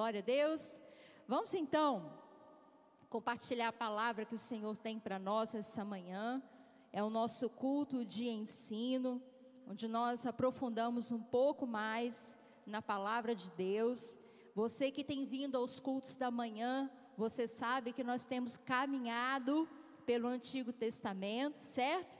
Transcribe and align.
Glória 0.00 0.20
a 0.20 0.22
Deus. 0.22 0.80
Vamos 1.28 1.52
então 1.52 2.10
compartilhar 3.10 3.68
a 3.68 3.82
palavra 3.86 4.24
que 4.24 4.34
o 4.34 4.38
Senhor 4.38 4.74
tem 4.74 4.98
para 4.98 5.18
nós 5.18 5.54
essa 5.54 5.84
manhã. 5.84 6.42
É 6.90 7.02
o 7.02 7.10
nosso 7.10 7.50
culto 7.50 8.02
de 8.02 8.26
ensino, 8.26 9.22
onde 9.68 9.86
nós 9.86 10.24
aprofundamos 10.24 11.12
um 11.12 11.20
pouco 11.20 11.66
mais 11.66 12.34
na 12.64 12.80
palavra 12.80 13.34
de 13.34 13.50
Deus. 13.50 14.16
Você 14.54 14.90
que 14.90 15.04
tem 15.04 15.26
vindo 15.26 15.58
aos 15.58 15.78
cultos 15.78 16.14
da 16.14 16.30
manhã, 16.30 16.90
você 17.14 17.46
sabe 17.46 17.92
que 17.92 18.02
nós 18.02 18.24
temos 18.24 18.56
caminhado 18.56 19.68
pelo 20.06 20.28
Antigo 20.28 20.72
Testamento, 20.72 21.58
certo? 21.58 22.16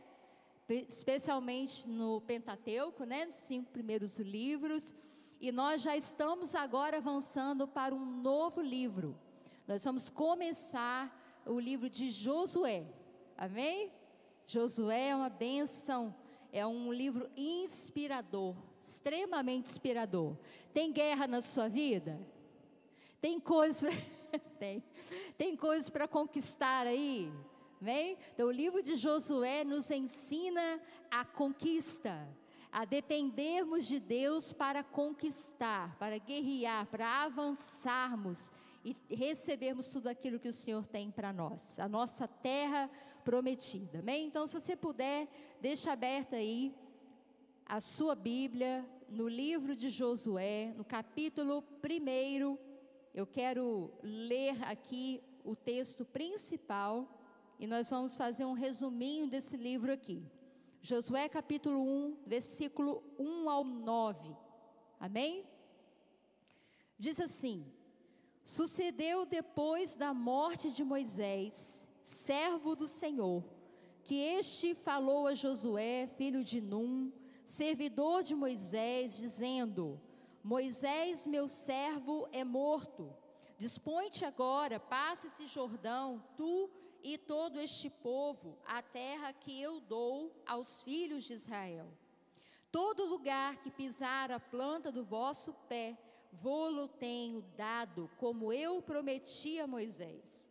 Especialmente 0.68 1.88
no 1.88 2.20
Pentateuco, 2.20 3.04
né, 3.04 3.24
nos 3.24 3.36
cinco 3.36 3.70
primeiros 3.70 4.18
livros, 4.18 4.94
e 5.40 5.50
nós 5.50 5.80
já 5.80 5.96
estamos 5.96 6.54
agora 6.54 6.98
avançando 6.98 7.66
para 7.66 7.94
um 7.94 8.04
novo 8.04 8.60
livro. 8.60 9.18
Nós 9.66 9.82
vamos 9.82 10.10
começar 10.10 11.42
o 11.46 11.58
livro 11.58 11.88
de 11.88 12.10
Josué. 12.10 12.84
Amém? 13.38 13.90
Josué 14.46 15.08
é 15.08 15.16
uma 15.16 15.30
benção, 15.30 16.14
é 16.52 16.66
um 16.66 16.92
livro 16.92 17.30
inspirador, 17.36 18.54
extremamente 18.82 19.70
inspirador. 19.70 20.36
Tem 20.74 20.92
guerra 20.92 21.26
na 21.26 21.40
sua 21.40 21.68
vida? 21.68 22.20
Tem 23.20 23.40
coisas 23.40 23.80
para 23.80 24.40
tem. 24.58 24.82
Tem 25.38 25.56
coisas 25.56 25.88
para 25.88 26.06
conquistar 26.06 26.86
aí? 26.86 27.32
Amém? 27.80 28.18
Então, 28.34 28.48
o 28.48 28.52
livro 28.52 28.82
de 28.82 28.94
Josué 28.94 29.64
nos 29.64 29.90
ensina 29.90 30.78
a 31.10 31.24
conquista, 31.24 32.28
a 32.72 32.84
dependermos 32.84 33.86
de 33.86 33.98
Deus 33.98 34.52
para 34.52 34.82
conquistar, 34.82 35.96
para 35.98 36.18
guerrear, 36.18 36.86
para 36.86 37.24
avançarmos 37.24 38.50
e 38.84 38.96
recebermos 39.10 39.88
tudo 39.88 40.08
aquilo 40.08 40.38
que 40.38 40.48
o 40.48 40.52
Senhor 40.52 40.86
tem 40.86 41.10
para 41.10 41.32
nós, 41.32 41.78
a 41.78 41.88
nossa 41.88 42.26
terra 42.26 42.88
prometida. 43.24 43.98
Amém? 43.98 44.26
Então, 44.26 44.46
se 44.46 44.58
você 44.58 44.76
puder, 44.76 45.28
deixa 45.60 45.92
aberta 45.92 46.36
aí 46.36 46.74
a 47.66 47.80
sua 47.80 48.14
Bíblia 48.14 48.84
no 49.08 49.28
livro 49.28 49.76
de 49.76 49.88
Josué, 49.88 50.72
no 50.76 50.84
capítulo 50.84 51.64
1. 51.84 52.58
Eu 53.12 53.26
quero 53.26 53.92
ler 54.02 54.62
aqui 54.64 55.22
o 55.44 55.54
texto 55.56 56.04
principal 56.04 57.08
e 57.58 57.66
nós 57.66 57.90
vamos 57.90 58.16
fazer 58.16 58.44
um 58.44 58.52
resuminho 58.52 59.26
desse 59.26 59.56
livro 59.56 59.92
aqui. 59.92 60.22
Josué 60.82 61.28
capítulo 61.28 61.82
1, 61.82 62.16
versículo 62.26 63.02
1 63.18 63.50
ao 63.50 63.62
9. 63.62 64.34
Amém? 64.98 65.44
Diz 66.96 67.20
assim: 67.20 67.66
Sucedeu 68.44 69.26
depois 69.26 69.94
da 69.94 70.14
morte 70.14 70.72
de 70.72 70.82
Moisés, 70.82 71.86
servo 72.02 72.74
do 72.74 72.88
Senhor, 72.88 73.44
que 74.02 74.14
este 74.14 74.74
falou 74.74 75.26
a 75.26 75.34
Josué, 75.34 76.06
filho 76.06 76.42
de 76.42 76.62
Num, 76.62 77.12
servidor 77.44 78.22
de 78.22 78.34
Moisés, 78.34 79.18
dizendo: 79.18 80.00
Moisés, 80.42 81.26
meu 81.26 81.46
servo, 81.46 82.26
é 82.32 82.42
morto. 82.42 83.14
Dispõe-te 83.58 84.24
agora, 84.24 84.80
passe 84.80 85.26
esse 85.26 85.46
Jordão, 85.46 86.24
tu 86.38 86.70
e 87.02 87.18
todo 87.18 87.60
este 87.60 87.88
povo 87.88 88.58
a 88.66 88.82
terra 88.82 89.32
que 89.32 89.60
eu 89.60 89.80
dou 89.80 90.32
aos 90.46 90.82
filhos 90.82 91.24
de 91.24 91.34
Israel. 91.34 91.88
Todo 92.70 93.06
lugar 93.06 93.56
que 93.58 93.70
pisar 93.70 94.30
a 94.30 94.38
planta 94.38 94.92
do 94.92 95.04
vosso 95.04 95.52
pé, 95.68 95.98
vou-lo 96.32 96.86
tenho 96.86 97.42
dado, 97.56 98.10
como 98.18 98.52
eu 98.52 98.80
prometi 98.80 99.58
a 99.58 99.66
Moisés. 99.66 100.48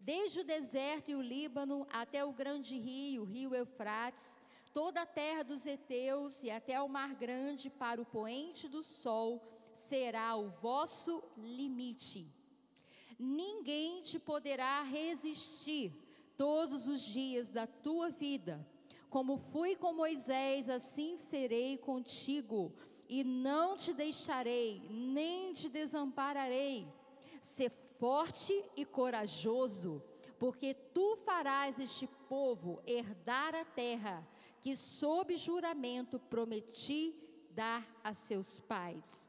Desde 0.00 0.40
o 0.40 0.44
deserto 0.44 1.10
e 1.10 1.14
o 1.14 1.20
Líbano 1.20 1.86
até 1.90 2.24
o 2.24 2.32
grande 2.32 2.78
rio, 2.78 3.22
o 3.22 3.26
rio 3.26 3.54
Eufrates, 3.54 4.40
toda 4.72 5.02
a 5.02 5.06
terra 5.06 5.42
dos 5.42 5.66
heteus 5.66 6.42
e 6.42 6.50
até 6.50 6.80
o 6.80 6.88
mar 6.88 7.14
grande 7.14 7.68
para 7.68 8.00
o 8.00 8.06
poente 8.06 8.68
do 8.68 8.82
sol 8.82 9.42
será 9.72 10.34
o 10.36 10.48
vosso 10.48 11.22
limite 11.36 12.37
ninguém 13.18 14.00
te 14.02 14.18
poderá 14.18 14.82
resistir 14.82 15.92
todos 16.36 16.86
os 16.86 17.02
dias 17.02 17.50
da 17.50 17.66
tua 17.66 18.10
vida. 18.10 18.64
Como 19.10 19.36
fui 19.36 19.74
com 19.74 19.92
Moisés, 19.92 20.68
assim 20.68 21.16
serei 21.16 21.76
contigo, 21.78 22.72
e 23.08 23.24
não 23.24 23.76
te 23.76 23.92
deixarei, 23.92 24.82
nem 24.90 25.52
te 25.54 25.68
desampararei. 25.68 26.86
Ser 27.40 27.70
forte 27.98 28.64
e 28.76 28.84
corajoso, 28.84 30.02
porque 30.38 30.74
tu 30.74 31.16
farás 31.16 31.78
este 31.78 32.06
povo 32.28 32.80
herdar 32.86 33.54
a 33.54 33.64
terra 33.64 34.26
que, 34.60 34.76
sob 34.76 35.36
juramento, 35.36 36.18
prometi 36.18 37.14
dar 37.50 37.86
a 38.04 38.12
seus 38.12 38.60
pais. 38.60 39.28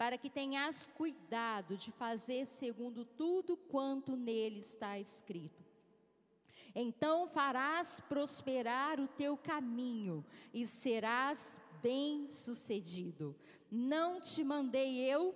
para 0.00 0.16
que 0.16 0.30
tenhas 0.30 0.86
cuidado 0.94 1.76
de 1.76 1.92
fazer 1.92 2.46
segundo 2.46 3.04
tudo 3.04 3.54
quanto 3.54 4.16
nele 4.16 4.60
está 4.60 4.98
escrito. 4.98 5.62
Então 6.74 7.28
farás 7.28 8.00
prosperar 8.08 8.98
o 8.98 9.06
teu 9.06 9.36
caminho 9.36 10.24
e 10.54 10.64
serás 10.66 11.60
bem-sucedido. 11.82 13.36
Não 13.70 14.22
te 14.22 14.42
mandei 14.42 15.00
eu 15.00 15.34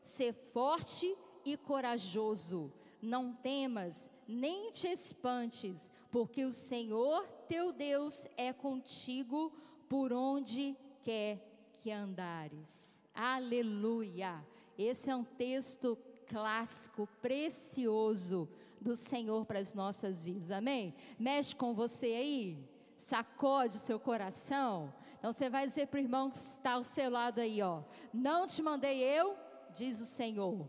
ser 0.00 0.32
forte 0.32 1.12
e 1.44 1.56
corajoso. 1.56 2.72
Não 3.02 3.32
temas, 3.32 4.08
nem 4.28 4.70
te 4.70 4.86
espantes, 4.86 5.90
porque 6.12 6.44
o 6.44 6.52
Senhor 6.52 7.26
teu 7.48 7.72
Deus 7.72 8.28
é 8.36 8.52
contigo 8.52 9.52
por 9.88 10.12
onde 10.12 10.76
quer 11.02 11.44
que 11.80 11.90
andares. 11.90 13.03
Aleluia! 13.14 14.44
Esse 14.76 15.08
é 15.08 15.14
um 15.14 15.22
texto 15.22 15.96
clássico, 16.26 17.08
precioso 17.22 18.48
do 18.80 18.96
Senhor 18.96 19.46
para 19.46 19.60
as 19.60 19.72
nossas 19.72 20.24
vidas. 20.24 20.50
Amém? 20.50 20.92
Mexe 21.16 21.54
com 21.54 21.72
você 21.72 22.06
aí, 22.06 22.58
sacode 22.96 23.76
seu 23.76 24.00
coração. 24.00 24.92
Então 25.16 25.32
você 25.32 25.48
vai 25.48 25.64
dizer 25.64 25.86
para 25.86 25.98
o 25.98 26.02
irmão 26.02 26.28
que 26.28 26.38
está 26.38 26.72
ao 26.72 26.82
seu 26.82 27.08
lado 27.08 27.40
aí, 27.40 27.62
ó: 27.62 27.82
Não 28.12 28.48
te 28.48 28.60
mandei 28.60 29.00
eu, 29.00 29.36
diz 29.74 30.00
o 30.00 30.04
Senhor. 30.04 30.66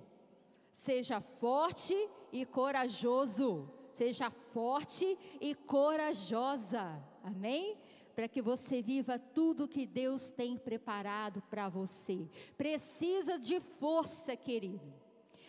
Seja 0.72 1.19
forte 1.19 1.95
e 2.31 2.45
corajoso. 2.45 3.67
Seja 3.91 4.29
forte 4.29 5.17
e 5.41 5.55
corajosa. 5.55 7.01
Amém? 7.23 7.78
Para 8.16 8.28
que 8.28 8.42
você 8.42 8.81
viva 8.81 9.20
tudo 9.20 9.68
que 9.68 9.86
Deus 9.86 10.31
tem 10.31 10.58
preparado 10.58 11.42
para 11.50 11.68
você. 11.68 12.28
Precisa 12.58 13.38
de 13.38 13.59
força, 13.59 14.36
querido. 14.36 14.94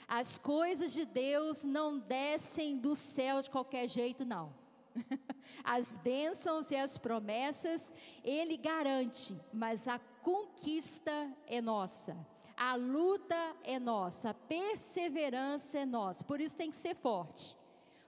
As 0.08 0.38
coisas 0.38 0.92
de 0.92 1.04
Deus 1.04 1.64
não 1.64 1.98
descem 1.98 2.76
do 2.76 2.96
céu 2.96 3.40
de 3.42 3.50
qualquer 3.50 3.88
jeito, 3.88 4.24
não. 4.24 4.52
As 5.62 5.96
bênçãos 5.96 6.70
e 6.70 6.76
as 6.76 6.96
promessas, 6.96 7.92
Ele 8.24 8.56
garante, 8.56 9.36
mas 9.52 9.86
a 9.86 9.98
conquista 9.98 11.30
é 11.46 11.60
nossa. 11.60 12.16
A 12.56 12.74
luta 12.74 13.54
é 13.62 13.78
nossa, 13.78 14.30
a 14.30 14.34
perseverança 14.34 15.78
é 15.78 15.84
nossa. 15.84 16.24
Por 16.24 16.40
isso 16.40 16.56
tem 16.56 16.70
que 16.70 16.76
ser 16.76 16.94
forte. 16.94 17.56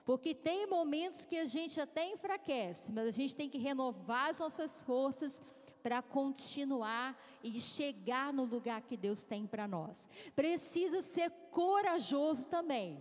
Porque 0.09 0.33
tem 0.33 0.65
momentos 0.65 1.23
que 1.23 1.37
a 1.37 1.45
gente 1.45 1.79
até 1.79 2.03
enfraquece, 2.11 2.91
mas 2.91 3.05
a 3.05 3.11
gente 3.11 3.35
tem 3.35 3.47
que 3.47 3.59
renovar 3.59 4.31
as 4.31 4.39
nossas 4.39 4.81
forças 4.81 5.39
para 5.83 6.01
continuar 6.01 7.15
e 7.43 7.61
chegar 7.61 8.33
no 8.33 8.43
lugar 8.43 8.81
que 8.81 8.97
Deus 8.97 9.23
tem 9.23 9.45
para 9.45 9.67
nós. 9.67 10.09
Precisa 10.35 11.03
ser 11.03 11.29
corajoso 11.51 12.47
também, 12.47 12.97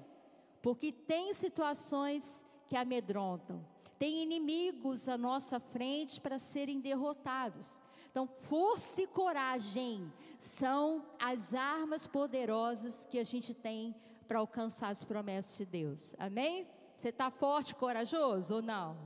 porque 0.60 0.92
tem 0.92 1.32
situações 1.32 2.44
que 2.68 2.76
amedrontam, 2.76 3.64
tem 3.98 4.22
inimigos 4.22 5.08
à 5.08 5.16
nossa 5.16 5.58
frente 5.58 6.20
para 6.20 6.38
serem 6.38 6.78
derrotados. 6.78 7.80
Então, 8.10 8.26
força 8.26 9.00
e 9.00 9.06
coragem 9.06 10.12
são 10.38 11.06
as 11.18 11.54
armas 11.54 12.06
poderosas 12.06 13.06
que 13.10 13.18
a 13.18 13.24
gente 13.24 13.54
tem 13.54 13.94
para 14.26 14.40
alcançar 14.40 14.90
as 14.90 15.02
promessas 15.02 15.56
de 15.56 15.64
Deus. 15.64 16.14
Amém? 16.18 16.66
Você 16.98 17.10
está 17.10 17.30
forte, 17.30 17.76
corajoso 17.76 18.56
ou 18.56 18.60
não? 18.60 18.98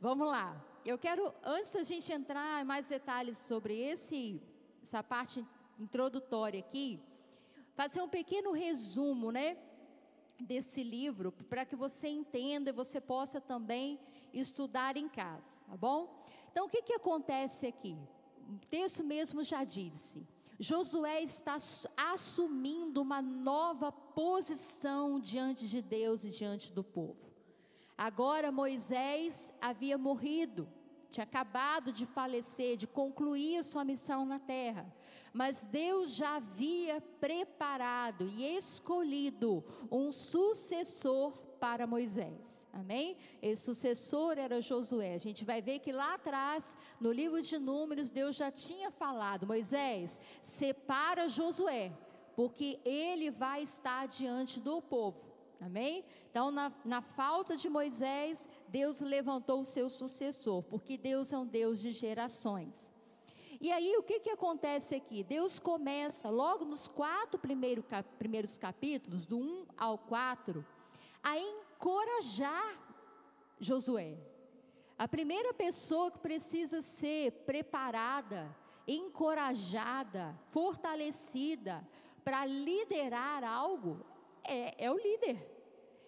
Vamos 0.00 0.26
lá. 0.26 0.58
Eu 0.82 0.96
quero, 0.96 1.30
antes 1.44 1.72
da 1.74 1.82
gente 1.82 2.10
entrar 2.10 2.62
em 2.62 2.64
mais 2.64 2.88
detalhes 2.88 3.36
sobre 3.36 3.76
esse, 3.78 4.40
essa 4.82 5.02
parte 5.02 5.44
introdutória 5.78 6.58
aqui, 6.58 6.98
fazer 7.74 8.00
um 8.00 8.08
pequeno 8.08 8.52
resumo, 8.52 9.30
né? 9.30 9.58
Desse 10.40 10.82
livro, 10.82 11.30
para 11.50 11.66
que 11.66 11.76
você 11.76 12.08
entenda 12.08 12.70
e 12.70 12.72
você 12.72 12.98
possa 12.98 13.42
também 13.42 14.00
estudar 14.32 14.96
em 14.96 15.06
casa, 15.06 15.60
tá 15.68 15.76
bom? 15.76 16.24
Então, 16.50 16.64
o 16.64 16.70
que, 16.70 16.80
que 16.80 16.94
acontece 16.94 17.66
aqui? 17.66 17.94
O 18.48 18.58
texto 18.70 19.04
mesmo 19.04 19.44
já 19.44 19.64
disse. 19.64 20.26
Josué 20.62 21.22
está 21.22 21.56
assumindo 21.96 23.00
uma 23.00 23.22
nova 23.22 23.90
posição 23.90 25.18
diante 25.18 25.66
de 25.66 25.80
Deus 25.80 26.22
e 26.22 26.28
diante 26.28 26.70
do 26.70 26.84
povo. 26.84 27.32
Agora 27.96 28.52
Moisés 28.52 29.54
havia 29.58 29.96
morrido, 29.96 30.68
tinha 31.10 31.24
acabado 31.24 31.90
de 31.90 32.04
falecer, 32.04 32.76
de 32.76 32.86
concluir 32.86 33.64
sua 33.64 33.84
missão 33.84 34.26
na 34.26 34.38
terra. 34.38 34.94
Mas 35.32 35.64
Deus 35.64 36.14
já 36.14 36.36
havia 36.36 37.00
preparado 37.00 38.28
e 38.28 38.44
escolhido 38.44 39.64
um 39.90 40.12
sucessor 40.12 41.49
para 41.60 41.86
Moisés. 41.86 42.66
Amém? 42.72 43.16
Esse 43.42 43.62
sucessor 43.62 44.38
era 44.38 44.60
Josué. 44.60 45.14
A 45.14 45.18
gente 45.18 45.44
vai 45.44 45.60
ver 45.60 45.78
que 45.80 45.92
lá 45.92 46.14
atrás, 46.14 46.78
no 46.98 47.12
livro 47.12 47.40
de 47.42 47.58
Números, 47.58 48.10
Deus 48.10 48.34
já 48.34 48.50
tinha 48.50 48.90
falado: 48.90 49.46
Moisés, 49.46 50.20
separa 50.40 51.28
Josué, 51.28 51.92
porque 52.34 52.80
ele 52.84 53.30
vai 53.30 53.62
estar 53.62 54.08
diante 54.08 54.58
do 54.58 54.80
povo. 54.80 55.30
Amém? 55.60 56.04
Então, 56.30 56.50
na, 56.50 56.72
na, 56.84 57.02
falta 57.02 57.54
de 57.54 57.68
Moisés, 57.68 58.48
Deus 58.68 59.02
levantou 59.02 59.60
o 59.60 59.64
seu 59.64 59.90
sucessor, 59.90 60.62
porque 60.62 60.96
Deus 60.96 61.32
é 61.34 61.38
um 61.38 61.46
Deus 61.46 61.78
de 61.80 61.92
gerações. 61.92 62.90
E 63.60 63.70
aí, 63.70 63.94
o 63.98 64.02
que, 64.02 64.20
que 64.20 64.30
acontece 64.30 64.94
aqui? 64.94 65.22
Deus 65.22 65.58
começa, 65.58 66.30
logo 66.30 66.64
nos 66.64 66.88
quatro 66.88 67.38
primeiro, 67.38 67.84
primeiros 68.18 68.56
capítulos, 68.56 69.26
do 69.26 69.38
1 69.38 69.66
ao 69.76 69.98
4, 69.98 70.64
a 71.22 71.38
encorajar 71.38 72.78
Josué. 73.58 74.18
A 74.98 75.08
primeira 75.08 75.52
pessoa 75.54 76.10
que 76.10 76.18
precisa 76.18 76.80
ser 76.80 77.32
preparada, 77.46 78.54
encorajada, 78.86 80.38
fortalecida 80.50 81.86
para 82.24 82.44
liderar 82.44 83.44
algo 83.44 84.04
é, 84.44 84.84
é 84.84 84.90
o 84.90 84.98
líder. 84.98 85.38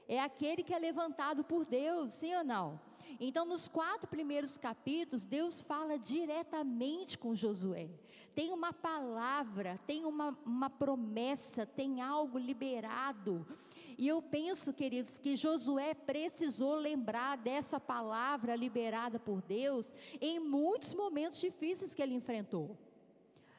É 0.09 0.21
aquele 0.21 0.63
que 0.63 0.75
é 0.75 0.79
levantado 0.79 1.45
por 1.45 1.65
Deus, 1.65 2.13
sim 2.13 2.35
ou 2.35 2.45
não? 2.45 2.81
Então, 3.21 3.45
nos 3.45 3.69
quatro 3.69 4.09
primeiros 4.09 4.57
capítulos, 4.57 5.25
Deus 5.25 5.61
fala 5.63 5.99
diretamente 5.99 7.17
com 7.17 7.35
Josué. 7.35 7.89
Tem 8.35 8.51
uma 8.51 8.73
palavra, 8.73 9.79
tem 9.87 10.05
uma, 10.05 10.37
uma 10.45 10.71
promessa, 10.71 11.67
tem 11.67 12.01
algo 12.01 12.39
liberado. 12.39 13.47
E 13.99 14.09
eu 14.09 14.21
penso, 14.23 14.73
queridos, 14.73 15.19
que 15.19 15.37
Josué 15.37 15.95
precisou 15.95 16.75
lembrar 16.75 17.37
dessa 17.37 17.79
palavra 17.79 18.55
liberada 18.55 19.19
por 19.19 19.43
Deus 19.43 19.93
em 20.21 20.39
muitos 20.39 20.93
momentos 20.93 21.41
difíceis 21.41 21.95
que 21.95 22.03
ele 22.03 22.15
enfrentou. 22.15 22.77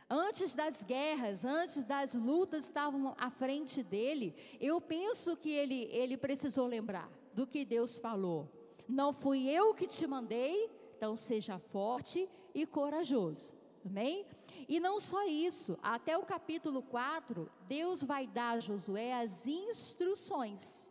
Antes 0.10 0.54
das 0.54 0.84
guerras, 0.84 1.44
antes 1.44 1.84
das 1.84 2.14
lutas 2.14 2.66
estavam 2.66 3.16
à 3.18 3.30
frente 3.30 3.82
dele, 3.82 4.36
eu 4.60 4.80
penso 4.80 5.36
que 5.36 5.50
ele, 5.50 5.90
ele 5.92 6.18
precisou 6.18 6.68
lembrar 6.68 7.10
do 7.34 7.48
que 7.48 7.66
Deus 7.66 7.98
falou. 7.98 8.48
Não 8.88 9.12
fui 9.12 9.50
eu 9.50 9.74
que 9.74 9.88
te 9.88 10.06
mandei, 10.06 10.70
então 10.98 11.16
seja 11.16 11.58
forte 11.58 12.30
e 12.54 12.66
corajoso. 12.66 13.56
Amém? 13.86 14.26
E 14.68 14.80
não 14.80 15.00
só 15.00 15.26
isso, 15.28 15.78
até 15.82 16.18
o 16.18 16.24
capítulo 16.24 16.82
4, 16.82 17.52
Deus 17.68 18.02
vai 18.02 18.26
dar 18.26 18.52
a 18.52 18.60
Josué 18.60 19.14
as 19.14 19.46
instruções. 19.46 20.90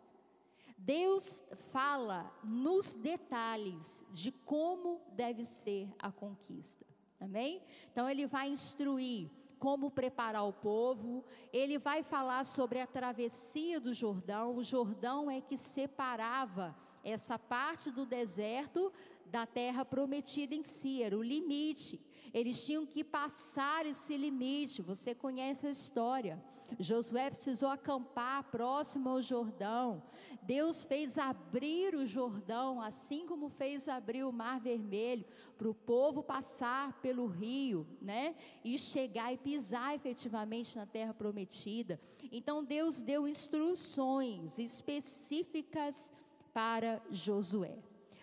Deus 0.76 1.44
fala 1.70 2.30
nos 2.42 2.92
detalhes 2.92 4.04
de 4.10 4.32
como 4.32 5.00
deve 5.12 5.44
ser 5.44 5.88
a 5.98 6.10
conquista. 6.10 6.84
Amém? 7.20 7.62
Então 7.92 8.10
ele 8.10 8.26
vai 8.26 8.48
instruir 8.48 9.30
como 9.60 9.92
preparar 9.92 10.44
o 10.44 10.52
povo, 10.52 11.24
ele 11.52 11.78
vai 11.78 12.02
falar 12.02 12.44
sobre 12.44 12.80
a 12.80 12.86
travessia 12.86 13.78
do 13.78 13.94
Jordão. 13.94 14.56
O 14.56 14.64
Jordão 14.64 15.30
é 15.30 15.40
que 15.40 15.56
separava 15.56 16.76
essa 17.04 17.38
parte 17.38 17.88
do 17.88 18.04
deserto 18.04 18.92
da 19.26 19.46
terra 19.46 19.84
prometida 19.84 20.52
em 20.52 20.64
si, 20.64 21.00
era 21.00 21.16
o 21.16 21.22
limite. 21.22 22.00
Eles 22.32 22.64
tinham 22.64 22.87
que 22.87 23.05
passar 23.05 23.84
esse 23.87 24.17
limite. 24.17 24.82
Você 24.82 25.14
conhece 25.14 25.67
a 25.67 25.70
história. 25.70 26.43
Josué 26.79 27.29
precisou 27.31 27.69
acampar 27.69 28.44
próximo 28.44 29.08
ao 29.11 29.23
Jordão. 29.23 30.02
Deus 30.43 30.84
fez 30.84 31.19
abrir 31.19 31.94
o 31.94 32.06
Jordão, 32.06 32.81
assim 32.81 33.26
como 33.26 33.49
fez 33.49 33.88
abrir 33.88 34.25
o 34.25 34.32
Mar 34.32 34.58
Vermelho, 34.61 35.25
para 35.56 35.69
o 35.69 35.75
povo 35.75 36.23
passar 36.23 37.00
pelo 37.00 37.26
rio, 37.26 37.87
né? 38.00 38.35
E 38.64 38.78
chegar 38.78 39.32
e 39.32 39.38
pisar 39.38 39.94
efetivamente 39.94 40.76
na 40.76 40.87
terra 40.87 41.14
prometida. 41.14 42.00
Então 42.31 42.64
Deus 42.64 43.00
deu 43.00 43.28
instruções 43.28 44.58
específicas 44.58 46.12
para 46.52 47.02
Josué. 47.11 47.78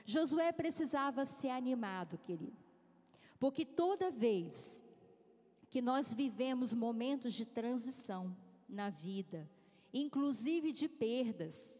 Josué 0.05 0.51
precisava 0.51 1.25
ser 1.25 1.49
animado, 1.49 2.17
querido. 2.17 2.58
Porque 3.39 3.65
toda 3.65 4.11
vez 4.11 4.81
que 5.69 5.81
nós 5.81 6.13
vivemos 6.13 6.73
momentos 6.73 7.33
de 7.33 7.45
transição 7.45 8.35
na 8.67 8.89
vida, 8.89 9.49
inclusive 9.93 10.71
de 10.71 10.87
perdas, 10.89 11.79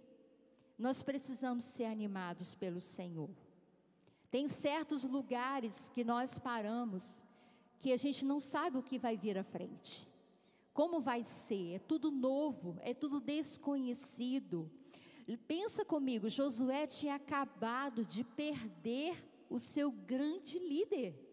nós 0.78 1.02
precisamos 1.02 1.66
ser 1.66 1.86
animados 1.86 2.56
pelo 2.56 2.80
Senhor. 2.80 3.30
Tem 4.32 4.48
certos 4.48 5.04
lugares 5.04 5.90
que 5.94 6.04
nós 6.04 6.40
paramos 6.40 7.24
que 7.80 7.92
a 7.92 7.98
gente 7.98 8.24
não 8.24 8.40
sabe 8.40 8.78
o 8.78 8.84
que 8.84 8.98
vai 8.98 9.18
vir 9.18 9.38
à 9.38 9.44
frente. 9.44 10.08
Como 10.74 11.00
vai 11.00 11.24
ser? 11.24 11.76
É 11.76 11.80
tudo 11.80 12.12
novo, 12.12 12.78
é 12.82 12.94
tudo 12.94 13.20
desconhecido. 13.20 14.72
Pensa 15.48 15.84
comigo, 15.84 16.30
Josué 16.30 16.88
tinha 16.88 17.16
acabado 17.16 18.06
de 18.06 18.24
perder 18.24 19.22
o 19.50 19.60
seu 19.60 19.92
grande 19.92 20.58
líder. 20.58 21.29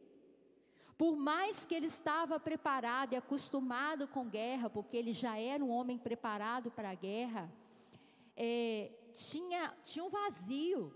Por 0.97 1.15
mais 1.17 1.67
que 1.67 1.75
ele 1.75 1.87
estava 1.87 2.41
preparado 2.41 3.13
e 3.13 3.17
acostumado 3.17 4.09
com 4.09 4.29
guerra, 4.29 4.71
porque 4.71 4.97
ele 4.97 5.13
já 5.13 5.39
era 5.39 5.63
um 5.63 5.71
homem 5.71 5.99
preparado 5.99 6.71
para 6.71 6.91
a 6.91 6.95
guerra, 6.95 7.53
é, 8.35 8.91
tinha, 9.15 9.75
tinha 9.85 10.05
um 10.05 10.09
vazio, 10.09 10.93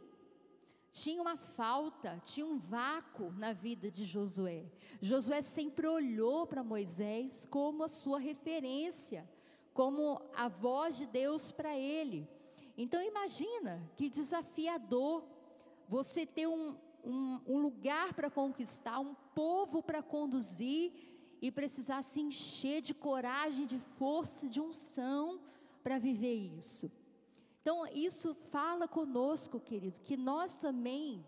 tinha 0.93 1.21
uma 1.21 1.37
falta, 1.37 2.21
tinha 2.25 2.47
um 2.47 2.59
vácuo 2.59 3.31
na 3.33 3.53
vida 3.53 3.91
de 3.91 4.05
Josué. 4.05 4.65
Josué 5.03 5.43
sempre 5.43 5.87
olhou 5.87 6.47
para 6.47 6.65
Moisés 6.65 7.47
como 7.51 7.85
a 7.85 7.89
sua 7.89 8.19
referência, 8.19 9.29
como 9.75 10.21
a 10.35 10.49
voz 10.49 10.97
de 10.97 11.07
Deus 11.07 11.53
para 11.53 11.77
ele. 11.79 12.27
Então 12.77 13.03
imagina 13.03 13.83
que 13.97 14.09
desafiador 14.09 15.25
você 15.89 16.25
ter 16.25 16.47
um, 16.47 16.75
um, 17.05 17.41
um 17.47 17.59
lugar 17.59 18.15
para 18.15 18.31
conquistar, 18.31 18.99
um 19.01 19.15
povo 19.35 19.83
para 19.83 20.03
conduzir 20.03 20.93
e 21.41 21.51
precisar 21.51 22.03
se 22.03 22.21
encher 22.21 22.83
de 22.83 22.93
coragem, 22.93 23.67
de 23.67 23.79
força, 23.79 24.49
de 24.49 24.61
unção 24.61 25.41
para 25.83 25.99
viver 25.99 26.35
isso. 26.35 26.91
Então, 27.63 27.87
isso 27.87 28.35
fala 28.35 28.89
conosco, 28.89 29.61
querido, 29.61 30.01
que 30.01 30.17
nós 30.17 30.57
também, 30.57 31.25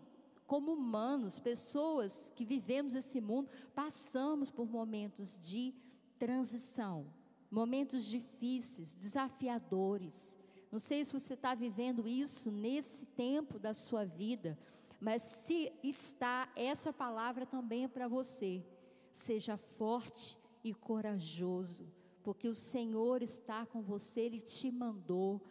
como 0.47 0.73
humanos, 0.73 1.39
pessoas 1.39 2.31
que 2.35 2.43
vivemos 2.43 2.95
esse 2.95 3.21
mundo, 3.21 3.49
passamos 3.73 4.49
por 4.49 4.67
momentos 4.67 5.37
de 5.41 5.73
transição, 6.17 7.05
momentos 7.51 8.05
difíceis, 8.05 8.95
desafiadores. 8.95 10.35
Não 10.71 10.79
sei 10.79 11.05
se 11.05 11.13
você 11.13 11.35
está 11.35 11.53
vivendo 11.53 12.07
isso 12.07 12.51
nesse 12.51 13.05
tempo 13.05 13.59
da 13.59 13.73
sua 13.73 14.03
vida, 14.05 14.57
mas 15.03 15.21
se 15.21 15.69
está, 15.83 16.49
essa 16.55 16.93
palavra 16.93 17.45
também 17.45 17.83
é 17.83 17.87
para 17.89 18.07
você. 18.07 18.63
Seja 19.11 19.57
forte 19.57 20.37
e 20.63 20.73
corajoso, 20.73 21.85
porque 22.23 22.47
o 22.47 22.55
Senhor 22.55 23.21
está 23.21 23.65
com 23.65 23.81
você, 23.81 24.21
Ele 24.21 24.39
te 24.39 24.71
mandou. 24.71 25.41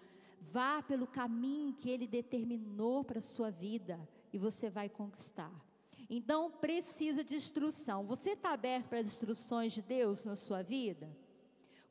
Vá 0.40 0.82
pelo 0.82 1.06
caminho 1.06 1.74
que 1.74 1.90
Ele 1.90 2.06
determinou 2.06 3.04
para 3.04 3.18
a 3.18 3.22
sua 3.22 3.50
vida 3.50 4.00
e 4.32 4.38
você 4.38 4.70
vai 4.70 4.88
conquistar. 4.88 5.52
Então 6.08 6.50
precisa 6.50 7.22
de 7.22 7.34
instrução. 7.34 8.06
Você 8.06 8.30
está 8.30 8.54
aberto 8.54 8.88
para 8.88 9.00
as 9.00 9.06
instruções 9.06 9.74
de 9.74 9.82
Deus 9.82 10.24
na 10.24 10.34
sua 10.34 10.62
vida? 10.62 11.14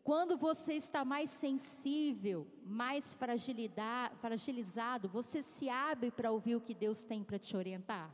Quando 0.04 0.36
você 0.36 0.74
está 0.74 1.06
mais 1.06 1.30
sensível, 1.30 2.48
mais 2.66 3.14
fragilizado, 3.14 5.08
você 5.08 5.44
se 5.44 5.70
abre 5.70 6.10
para 6.10 6.32
ouvir 6.32 6.56
o 6.56 6.62
que 6.62 6.74
Deus 6.74 7.04
tem 7.04 7.24
para 7.24 7.38
te 7.38 7.56
orientar? 7.56 8.12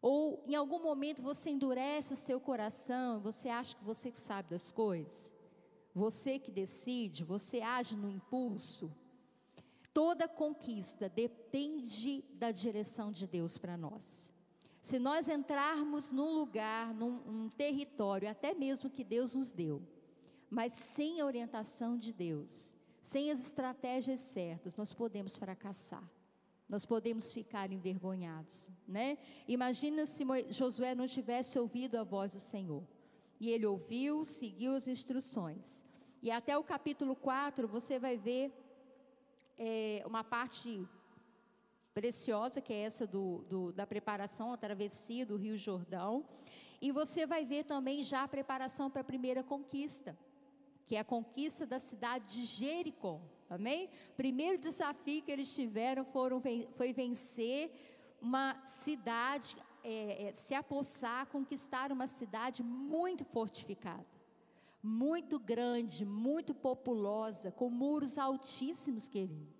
Ou 0.00 0.44
em 0.46 0.54
algum 0.54 0.80
momento 0.80 1.22
você 1.22 1.50
endurece 1.50 2.12
o 2.12 2.16
seu 2.16 2.38
coração, 2.38 3.20
você 3.20 3.48
acha 3.48 3.74
que 3.74 3.82
você 3.82 4.10
que 4.12 4.20
sabe 4.20 4.50
das 4.50 4.70
coisas? 4.70 5.32
Você 5.94 6.38
que 6.38 6.50
decide, 6.50 7.24
você 7.24 7.60
age 7.60 7.96
no 7.96 8.10
impulso? 8.10 8.92
Toda 9.92 10.28
conquista 10.28 11.08
depende 11.08 12.22
da 12.34 12.50
direção 12.50 13.10
de 13.10 13.26
Deus 13.26 13.56
para 13.56 13.76
nós. 13.76 14.30
Se 14.80 14.98
nós 14.98 15.28
entrarmos 15.28 16.12
num 16.12 16.34
lugar, 16.34 16.92
num, 16.92 17.48
território, 17.48 18.28
até 18.28 18.52
mesmo 18.52 18.90
que 18.90 19.02
Deus 19.02 19.34
nos 19.34 19.50
deu, 19.50 19.80
mas 20.54 20.72
sem 20.72 21.20
a 21.20 21.26
orientação 21.26 21.98
de 21.98 22.12
Deus, 22.12 22.76
sem 23.02 23.28
as 23.32 23.44
estratégias 23.44 24.20
certas, 24.20 24.76
nós 24.76 24.92
podemos 24.92 25.36
fracassar. 25.36 26.08
Nós 26.68 26.86
podemos 26.86 27.32
ficar 27.32 27.72
envergonhados, 27.72 28.70
né? 28.86 29.18
Imagina 29.48 30.06
se 30.06 30.24
Josué 30.50 30.94
não 30.94 31.08
tivesse 31.08 31.58
ouvido 31.58 31.96
a 31.96 32.04
voz 32.04 32.32
do 32.34 32.38
Senhor. 32.40 32.84
E 33.40 33.50
ele 33.50 33.66
ouviu, 33.66 34.24
seguiu 34.24 34.76
as 34.76 34.86
instruções. 34.86 35.82
E 36.22 36.30
até 36.30 36.56
o 36.56 36.62
capítulo 36.62 37.16
4 37.16 37.66
você 37.66 37.98
vai 37.98 38.16
ver 38.16 38.52
é, 39.58 40.04
uma 40.06 40.22
parte 40.22 40.88
preciosa, 41.92 42.60
que 42.60 42.72
é 42.72 42.78
essa 42.78 43.08
do, 43.08 43.44
do, 43.48 43.72
da 43.72 43.86
preparação, 43.88 44.52
a 44.52 44.56
travessia 44.56 45.26
do 45.26 45.36
Rio 45.36 45.58
Jordão. 45.58 46.24
E 46.80 46.92
você 46.92 47.26
vai 47.26 47.44
ver 47.44 47.64
também 47.64 48.04
já 48.04 48.22
a 48.22 48.28
preparação 48.28 48.88
para 48.88 49.00
a 49.00 49.04
primeira 49.12 49.42
conquista, 49.42 50.16
que 50.86 50.96
é 50.96 51.00
a 51.00 51.04
conquista 51.04 51.66
da 51.66 51.78
cidade 51.78 52.34
de 52.34 52.44
Jericó. 52.44 53.20
Amém? 53.48 53.88
Primeiro 54.16 54.58
desafio 54.58 55.22
que 55.22 55.30
eles 55.30 55.54
tiveram 55.54 56.04
foram, 56.04 56.42
foi 56.76 56.92
vencer 56.92 57.70
uma 58.20 58.56
cidade, 58.64 59.56
é, 59.82 60.28
é, 60.28 60.32
se 60.32 60.54
apossar, 60.54 61.26
conquistar 61.26 61.92
uma 61.92 62.06
cidade 62.06 62.62
muito 62.62 63.24
fortificada, 63.24 64.06
muito 64.82 65.38
grande, 65.38 66.04
muito 66.04 66.54
populosa, 66.54 67.50
com 67.50 67.68
muros 67.68 68.16
altíssimos, 68.16 69.06
querido. 69.06 69.52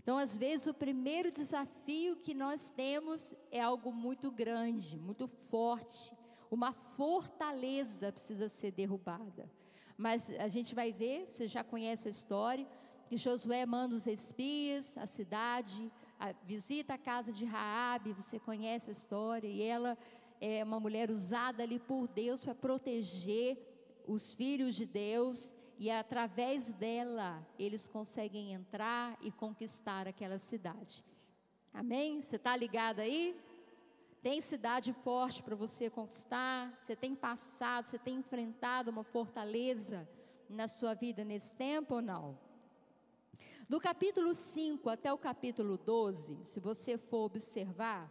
Então, 0.00 0.18
às 0.18 0.36
vezes, 0.36 0.68
o 0.68 0.74
primeiro 0.74 1.32
desafio 1.32 2.16
que 2.16 2.32
nós 2.32 2.70
temos 2.70 3.34
é 3.50 3.60
algo 3.60 3.92
muito 3.92 4.30
grande, 4.30 4.96
muito 4.96 5.26
forte, 5.26 6.12
uma 6.48 6.72
fortaleza 6.72 8.12
precisa 8.12 8.48
ser 8.48 8.70
derrubada. 8.70 9.50
Mas 9.96 10.30
a 10.38 10.48
gente 10.48 10.74
vai 10.74 10.92
ver, 10.92 11.26
você 11.28 11.48
já 11.48 11.64
conhece 11.64 12.08
a 12.08 12.10
história, 12.10 12.66
que 13.08 13.16
Josué 13.16 13.64
manda 13.64 13.94
os 13.94 14.06
espias 14.06 14.98
à 14.98 15.06
cidade, 15.06 15.90
a, 16.18 16.32
visita 16.44 16.94
a 16.94 16.98
casa 16.98 17.32
de 17.32 17.44
Raabe, 17.44 18.12
você 18.12 18.38
conhece 18.38 18.90
a 18.90 18.92
história, 18.92 19.48
e 19.48 19.62
ela 19.62 19.96
é 20.40 20.62
uma 20.62 20.78
mulher 20.78 21.10
usada 21.10 21.62
ali 21.62 21.78
por 21.78 22.08
Deus 22.08 22.44
para 22.44 22.54
proteger 22.54 23.56
os 24.06 24.32
filhos 24.32 24.74
de 24.74 24.84
Deus, 24.84 25.52
e 25.78 25.90
através 25.90 26.72
dela 26.72 27.46
eles 27.58 27.88
conseguem 27.88 28.52
entrar 28.52 29.16
e 29.20 29.30
conquistar 29.30 30.06
aquela 30.08 30.38
cidade. 30.38 31.04
Amém? 31.72 32.22
Você 32.22 32.36
está 32.36 32.56
ligado 32.56 33.00
aí? 33.00 33.36
Tem 34.26 34.40
cidade 34.40 34.92
forte 34.92 35.40
para 35.40 35.54
você 35.54 35.88
conquistar? 35.88 36.74
Você 36.76 36.96
tem 36.96 37.14
passado, 37.14 37.86
você 37.86 37.96
tem 37.96 38.16
enfrentado 38.16 38.90
uma 38.90 39.04
fortaleza 39.04 40.08
na 40.50 40.66
sua 40.66 40.94
vida 40.94 41.24
nesse 41.24 41.54
tempo 41.54 41.94
ou 41.94 42.02
não? 42.02 42.36
Do 43.68 43.80
capítulo 43.80 44.34
5 44.34 44.90
até 44.90 45.12
o 45.12 45.16
capítulo 45.16 45.78
12, 45.78 46.44
se 46.44 46.58
você 46.58 46.98
for 46.98 47.26
observar, 47.26 48.10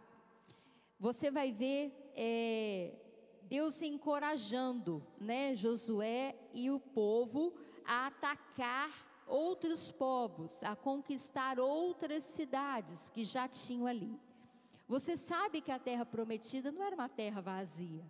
você 0.98 1.30
vai 1.30 1.52
ver 1.52 1.92
é, 2.14 2.94
Deus 3.42 3.82
encorajando 3.82 5.06
né, 5.20 5.54
Josué 5.54 6.34
e 6.54 6.70
o 6.70 6.80
povo 6.80 7.52
a 7.84 8.06
atacar 8.06 8.90
outros 9.26 9.90
povos, 9.90 10.64
a 10.64 10.74
conquistar 10.74 11.60
outras 11.60 12.24
cidades 12.24 13.10
que 13.10 13.22
já 13.22 13.46
tinham 13.46 13.86
ali. 13.86 14.18
Você 14.88 15.16
sabe 15.16 15.60
que 15.60 15.72
a 15.72 15.78
terra 15.78 16.06
prometida 16.06 16.70
não 16.70 16.82
era 16.82 16.94
uma 16.94 17.08
terra 17.08 17.40
vazia. 17.40 18.04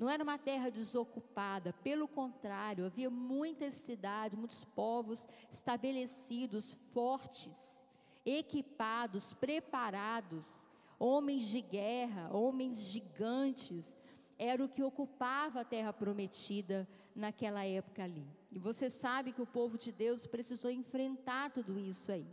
Não 0.00 0.08
era 0.08 0.22
uma 0.22 0.38
terra 0.38 0.70
desocupada, 0.70 1.74
pelo 1.84 2.08
contrário, 2.08 2.86
havia 2.86 3.10
muitas 3.10 3.74
cidades, 3.74 4.38
muitos 4.38 4.64
povos 4.64 5.28
estabelecidos, 5.50 6.72
fortes, 6.94 7.82
equipados, 8.24 9.34
preparados, 9.34 10.64
homens 10.98 11.46
de 11.48 11.60
guerra, 11.60 12.30
homens 12.34 12.90
gigantes, 12.90 13.94
era 14.38 14.64
o 14.64 14.70
que 14.70 14.82
ocupava 14.82 15.60
a 15.60 15.64
terra 15.66 15.92
prometida 15.92 16.88
naquela 17.14 17.66
época 17.66 18.02
ali. 18.02 18.26
E 18.50 18.58
você 18.58 18.88
sabe 18.88 19.32
que 19.32 19.42
o 19.42 19.46
povo 19.46 19.76
de 19.76 19.92
Deus 19.92 20.26
precisou 20.26 20.70
enfrentar 20.70 21.50
tudo 21.50 21.78
isso 21.78 22.10
aí. 22.10 22.26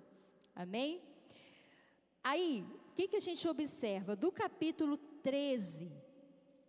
Amém? 0.56 1.02
Aí, 2.24 2.66
que, 2.98 3.08
que 3.08 3.16
a 3.18 3.20
gente 3.20 3.48
observa? 3.48 4.16
Do 4.16 4.32
capítulo 4.32 4.98
13 5.22 5.92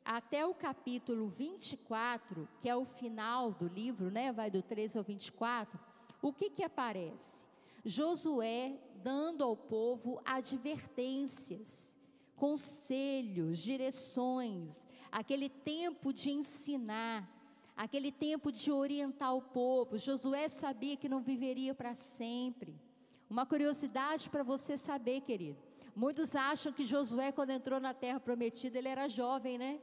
até 0.04 0.44
o 0.44 0.52
capítulo 0.52 1.26
24, 1.26 2.46
que 2.60 2.68
é 2.68 2.76
o 2.76 2.84
final 2.84 3.50
do 3.50 3.66
livro, 3.66 4.10
né? 4.10 4.30
Vai 4.30 4.50
do 4.50 4.62
13 4.62 4.98
ao 4.98 5.04
24. 5.04 5.80
O 6.20 6.30
que 6.30 6.50
que 6.50 6.62
aparece? 6.62 7.46
Josué 7.82 8.78
dando 8.96 9.42
ao 9.42 9.56
povo 9.56 10.20
advertências, 10.22 11.96
conselhos, 12.36 13.58
direções, 13.58 14.86
aquele 15.10 15.48
tempo 15.48 16.12
de 16.12 16.30
ensinar, 16.30 17.26
aquele 17.74 18.12
tempo 18.12 18.52
de 18.52 18.70
orientar 18.70 19.34
o 19.34 19.40
povo. 19.40 19.96
Josué 19.96 20.50
sabia 20.50 20.94
que 20.94 21.08
não 21.08 21.22
viveria 21.22 21.74
para 21.74 21.94
sempre. 21.94 22.78
Uma 23.30 23.46
curiosidade 23.46 24.28
para 24.28 24.42
você 24.42 24.76
saber, 24.76 25.22
querido. 25.22 25.67
Muitos 26.04 26.36
acham 26.36 26.72
que 26.72 26.86
Josué, 26.86 27.32
quando 27.32 27.50
entrou 27.50 27.80
na 27.80 27.92
terra 27.92 28.20
prometida, 28.20 28.78
ele 28.78 28.86
era 28.86 29.08
jovem, 29.08 29.58
né? 29.58 29.80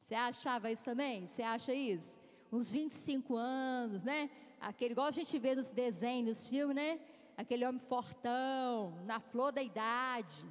Você 0.00 0.16
achava 0.16 0.68
isso 0.68 0.84
também? 0.84 1.28
Você 1.28 1.44
acha 1.44 1.72
isso? 1.72 2.18
Uns 2.50 2.72
25 2.72 3.36
anos, 3.36 4.02
né? 4.02 4.28
Aquele 4.60 4.90
igual 4.94 5.06
a 5.06 5.12
gente 5.12 5.38
vê 5.38 5.54
nos 5.54 5.70
desenhos, 5.70 6.26
nos 6.26 6.48
filmes, 6.48 6.74
né? 6.74 6.98
Aquele 7.36 7.64
homem 7.64 7.78
fortão, 7.78 8.98
na 9.04 9.20
flor 9.20 9.52
da 9.52 9.62
idade, 9.62 10.44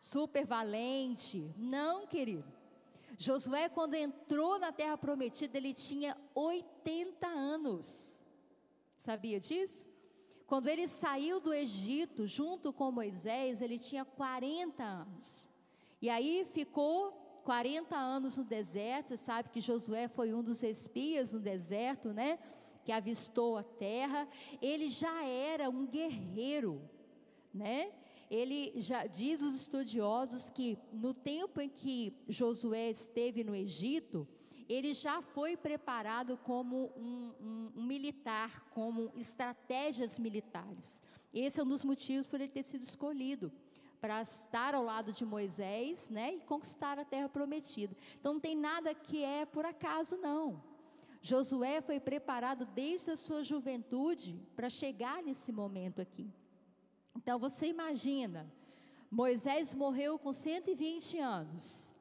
super 0.00 0.44
valente. 0.44 1.48
Não, 1.56 2.04
querido. 2.04 2.52
Josué, 3.16 3.68
quando 3.68 3.94
entrou 3.94 4.58
na 4.58 4.72
terra 4.72 4.98
prometida, 4.98 5.56
ele 5.56 5.72
tinha 5.72 6.16
80 6.34 7.28
anos. 7.28 8.20
Sabia 8.96 9.38
disso? 9.38 9.88
Quando 10.48 10.66
ele 10.68 10.88
saiu 10.88 11.40
do 11.40 11.52
Egito 11.52 12.26
junto 12.26 12.72
com 12.72 12.90
Moisés, 12.90 13.60
ele 13.60 13.78
tinha 13.78 14.02
40 14.02 14.82
anos. 14.82 15.46
E 16.00 16.08
aí 16.08 16.46
ficou 16.54 17.12
40 17.44 17.94
anos 17.94 18.38
no 18.38 18.44
deserto, 18.44 19.14
sabe 19.14 19.50
que 19.50 19.60
Josué 19.60 20.08
foi 20.08 20.32
um 20.32 20.42
dos 20.42 20.62
espias 20.62 21.34
no 21.34 21.40
deserto, 21.40 22.14
né? 22.14 22.38
Que 22.82 22.90
avistou 22.90 23.58
a 23.58 23.62
terra. 23.62 24.26
Ele 24.62 24.88
já 24.88 25.22
era 25.22 25.68
um 25.68 25.86
guerreiro, 25.86 26.80
né? 27.52 27.92
Ele 28.30 28.72
já 28.76 29.06
diz 29.06 29.42
os 29.42 29.54
estudiosos 29.54 30.48
que 30.48 30.78
no 30.90 31.12
tempo 31.12 31.60
em 31.60 31.68
que 31.68 32.16
Josué 32.26 32.88
esteve 32.88 33.44
no 33.44 33.54
Egito, 33.54 34.26
ele 34.68 34.92
já 34.92 35.22
foi 35.22 35.56
preparado 35.56 36.36
como 36.36 36.92
um, 36.96 37.32
um, 37.40 37.72
um, 37.76 37.82
militar, 37.82 38.68
como 38.70 39.10
estratégias 39.16 40.18
militares. 40.18 41.02
Esse 41.32 41.58
é 41.58 41.62
um 41.62 41.68
dos 41.68 41.82
motivos 41.82 42.26
por 42.26 42.40
ele 42.40 42.50
ter 42.50 42.62
sido 42.62 42.82
escolhido 42.82 43.50
para 44.00 44.20
estar 44.22 44.74
ao 44.74 44.84
lado 44.84 45.12
de 45.12 45.24
Moisés, 45.24 46.08
né, 46.08 46.34
e 46.34 46.40
conquistar 46.40 46.98
a 46.98 47.04
terra 47.04 47.28
prometida. 47.28 47.96
Então 48.20 48.34
não 48.34 48.40
tem 48.40 48.56
nada 48.56 48.94
que 48.94 49.24
é 49.24 49.44
por 49.44 49.64
acaso 49.64 50.16
não. 50.16 50.62
Josué 51.20 51.80
foi 51.80 51.98
preparado 51.98 52.64
desde 52.64 53.10
a 53.10 53.16
sua 53.16 53.42
juventude 53.42 54.40
para 54.54 54.70
chegar 54.70 55.22
nesse 55.22 55.50
momento 55.50 56.00
aqui. 56.00 56.30
Então 57.16 57.38
você 57.38 57.66
imagina, 57.66 58.46
Moisés 59.10 59.74
morreu 59.74 60.18
com 60.18 60.32
120 60.32 61.18
anos, 61.18 61.92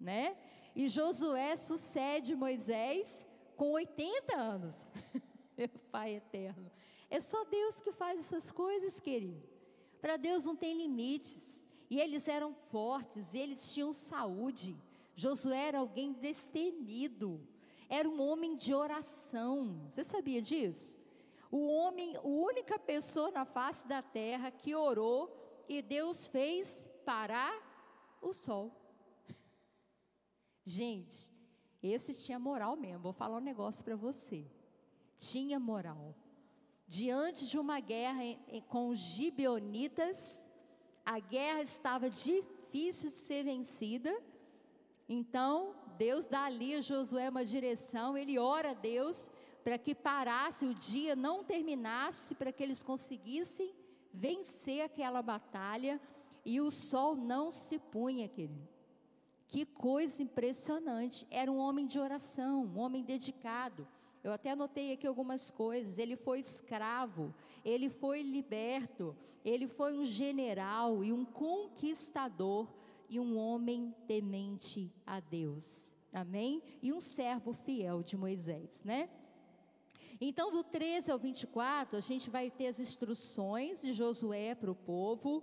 né? 0.00 0.36
E 0.74 0.88
Josué 0.88 1.56
sucede 1.56 2.34
Moisés 2.34 3.28
com 3.56 3.72
80 3.72 4.36
anos. 4.36 4.90
Meu 5.56 5.68
Pai 5.90 6.14
eterno. 6.14 6.70
É 7.10 7.20
só 7.20 7.44
Deus 7.44 7.80
que 7.80 7.92
faz 7.92 8.20
essas 8.20 8.50
coisas, 8.50 9.00
querido. 9.00 9.42
Para 10.00 10.16
Deus 10.16 10.44
não 10.44 10.56
tem 10.56 10.76
limites. 10.76 11.62
E 11.90 11.98
eles 11.98 12.28
eram 12.28 12.54
fortes, 12.54 13.34
eles 13.34 13.74
tinham 13.74 13.92
saúde. 13.92 14.76
Josué 15.16 15.68
era 15.68 15.78
alguém 15.80 16.12
destemido. 16.12 17.40
era 17.88 18.08
um 18.08 18.22
homem 18.22 18.56
de 18.56 18.72
oração. 18.72 19.82
Você 19.90 20.04
sabia 20.04 20.40
disso? 20.40 20.96
O 21.50 21.66
homem, 21.66 22.16
a 22.16 22.22
única 22.22 22.78
pessoa 22.78 23.32
na 23.32 23.44
face 23.44 23.88
da 23.88 24.00
terra 24.00 24.52
que 24.52 24.72
orou 24.74 25.36
e 25.68 25.82
Deus 25.82 26.28
fez 26.28 26.86
parar 27.04 27.52
o 28.22 28.32
sol. 28.32 28.79
Gente, 30.78 31.28
esse 31.82 32.14
tinha 32.14 32.38
moral 32.38 32.76
mesmo. 32.76 33.00
Vou 33.08 33.12
falar 33.12 33.38
um 33.38 33.48
negócio 33.52 33.82
para 33.84 33.96
você. 33.96 34.46
Tinha 35.18 35.58
moral. 35.58 36.14
Diante 36.86 37.42
de 37.50 37.58
uma 37.58 37.80
guerra 37.80 38.22
com 38.68 38.88
os 38.90 39.00
gibeonitas, 39.00 40.48
a 41.04 41.18
guerra 41.18 41.62
estava 41.62 42.08
difícil 42.08 43.08
de 43.08 43.16
ser 43.16 43.42
vencida. 43.52 44.12
Então, 45.08 45.74
Deus 45.98 46.28
dá 46.28 46.44
ali 46.44 46.76
a 46.76 46.80
Josué 46.80 47.28
uma 47.28 47.44
direção, 47.44 48.16
ele 48.16 48.38
ora 48.38 48.70
a 48.70 48.80
Deus 48.92 49.28
para 49.64 49.76
que 49.76 49.92
parasse 49.92 50.64
o 50.64 50.72
dia, 50.72 51.16
não 51.16 51.42
terminasse, 51.42 52.32
para 52.36 52.52
que 52.52 52.62
eles 52.62 52.80
conseguissem 52.80 53.74
vencer 54.14 54.82
aquela 54.82 55.20
batalha 55.20 56.00
e 56.44 56.60
o 56.60 56.70
sol 56.70 57.16
não 57.16 57.50
se 57.50 57.76
punha, 57.76 58.28
querido. 58.28 58.69
Que 59.50 59.66
coisa 59.66 60.22
impressionante. 60.22 61.26
Era 61.28 61.50
um 61.50 61.58
homem 61.58 61.84
de 61.84 61.98
oração, 61.98 62.64
um 62.64 62.78
homem 62.78 63.02
dedicado. 63.02 63.86
Eu 64.22 64.32
até 64.32 64.52
anotei 64.52 64.92
aqui 64.92 65.06
algumas 65.06 65.50
coisas. 65.50 65.98
Ele 65.98 66.14
foi 66.14 66.38
escravo, 66.38 67.34
ele 67.64 67.88
foi 67.88 68.22
liberto, 68.22 69.16
ele 69.44 69.66
foi 69.66 69.98
um 69.98 70.04
general 70.04 71.02
e 71.02 71.12
um 71.12 71.24
conquistador 71.24 72.68
e 73.08 73.18
um 73.18 73.36
homem 73.36 73.92
temente 74.06 74.92
a 75.04 75.18
Deus. 75.18 75.90
Amém? 76.12 76.62
E 76.80 76.92
um 76.92 77.00
servo 77.00 77.52
fiel 77.52 78.04
de 78.04 78.16
Moisés, 78.16 78.84
né? 78.84 79.10
Então, 80.20 80.50
do 80.50 80.62
13 80.62 81.10
ao 81.10 81.18
24, 81.18 81.96
a 81.96 82.00
gente 82.00 82.28
vai 82.28 82.50
ter 82.50 82.66
as 82.66 82.78
instruções 82.78 83.80
de 83.80 83.92
Josué 83.92 84.54
para 84.54 84.70
o 84.70 84.74
povo. 84.74 85.42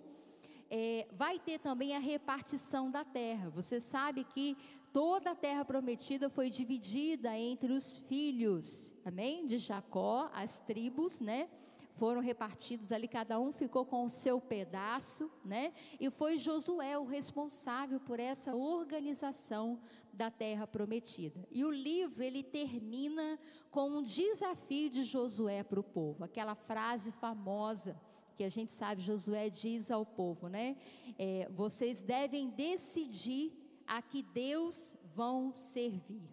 É, 0.69 1.07
vai 1.13 1.39
ter 1.39 1.59
também 1.59 1.95
a 1.95 1.99
repartição 1.99 2.91
da 2.91 3.05
terra. 3.05 3.49
Você 3.49 3.79
sabe 3.79 4.23
que 4.23 4.57
toda 4.91 5.31
a 5.31 5.35
terra 5.35 5.63
prometida 5.63 6.29
foi 6.29 6.49
dividida 6.49 7.37
entre 7.37 7.71
os 7.71 7.99
filhos, 7.99 8.93
amém? 9.05 9.45
De 9.45 9.57
Jacó, 9.57 10.29
as 10.33 10.59
tribos, 10.59 11.19
né? 11.19 11.49
Foram 11.95 12.21
repartidos 12.21 12.91
ali, 12.91 13.07
cada 13.07 13.39
um 13.39 13.51
ficou 13.51 13.83
com 13.85 14.05
o 14.05 14.09
seu 14.09 14.39
pedaço, 14.39 15.31
né? 15.43 15.73
E 15.99 16.11
foi 16.11 16.37
Josué 16.37 16.97
o 16.97 17.05
responsável 17.05 17.99
por 17.99 18.19
essa 18.19 18.55
organização 18.55 19.79
da 20.13 20.29
terra 20.29 20.67
prometida. 20.67 21.47
E 21.49 21.63
o 21.63 21.71
livro 21.71 22.21
ele 22.21 22.43
termina 22.43 23.39
com 23.71 23.89
um 23.89 24.03
desafio 24.03 24.89
de 24.89 25.03
Josué 25.03 25.63
para 25.63 25.79
o 25.79 25.83
povo, 25.83 26.23
aquela 26.23 26.55
frase 26.55 27.11
famosa 27.11 27.99
que 28.37 28.43
a 28.43 28.49
gente 28.49 28.71
sabe 28.71 29.01
Josué 29.01 29.49
diz 29.49 29.89
ao 29.89 30.05
povo, 30.05 30.47
né? 30.47 30.77
É, 31.17 31.49
vocês 31.49 32.03
devem 32.03 32.51
decidir 32.51 33.51
a 33.87 33.99
que 33.99 34.21
Deus 34.21 34.95
vão 35.03 35.51
servir, 35.51 36.29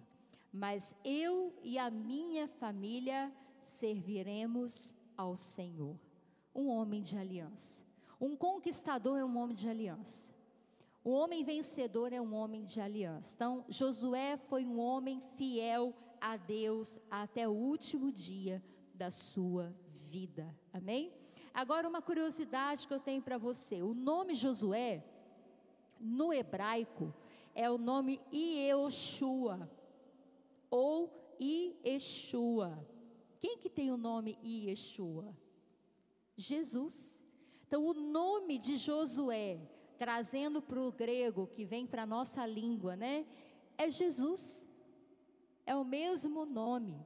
mas 0.52 0.94
eu 1.02 1.54
e 1.62 1.78
a 1.78 1.90
minha 1.90 2.46
família 2.46 3.32
serviremos 3.58 4.92
ao 5.16 5.34
Senhor. 5.34 5.98
Um 6.54 6.68
homem 6.68 7.02
de 7.02 7.16
aliança. 7.16 7.82
Um 8.20 8.36
conquistador 8.36 9.18
é 9.18 9.24
um 9.24 9.38
homem 9.38 9.56
de 9.56 9.68
aliança. 9.68 10.34
O 11.02 11.10
homem 11.10 11.42
vencedor 11.42 12.12
é 12.12 12.20
um 12.20 12.34
homem 12.34 12.64
de 12.64 12.80
aliança. 12.80 13.34
Então, 13.34 13.64
Josué 13.68 14.36
foi 14.36 14.64
um 14.66 14.78
homem 14.78 15.20
fiel 15.36 15.94
a 16.20 16.36
Deus 16.36 17.00
até 17.10 17.48
o 17.48 17.52
último 17.52 18.12
dia 18.12 18.62
da 18.94 19.10
sua 19.10 19.74
vida. 20.10 20.54
Amém? 20.72 21.23
Agora, 21.54 21.88
uma 21.88 22.02
curiosidade 22.02 22.86
que 22.86 22.92
eu 22.92 22.98
tenho 22.98 23.22
para 23.22 23.38
você: 23.38 23.80
o 23.80 23.94
nome 23.94 24.34
Josué, 24.34 25.04
no 26.00 26.32
hebraico, 26.32 27.14
é 27.54 27.70
o 27.70 27.78
nome 27.78 28.20
Ieoshua 28.32 29.70
ou 30.68 31.36
Ieshua. 31.40 32.84
Quem 33.38 33.56
que 33.56 33.70
tem 33.70 33.92
o 33.92 33.96
nome 33.96 34.36
Ieshua? 34.42 35.32
Jesus. 36.36 37.20
Então, 37.68 37.84
o 37.84 37.94
nome 37.94 38.58
de 38.58 38.76
Josué 38.76 39.60
trazendo 39.96 40.60
para 40.60 40.80
o 40.80 40.92
grego, 40.92 41.46
que 41.46 41.64
vem 41.64 41.86
para 41.86 42.02
a 42.02 42.06
nossa 42.06 42.44
língua, 42.44 42.96
né? 42.96 43.24
É 43.78 43.90
Jesus. 43.90 44.68
É 45.64 45.74
o 45.74 45.84
mesmo 45.84 46.44
nome. 46.44 47.00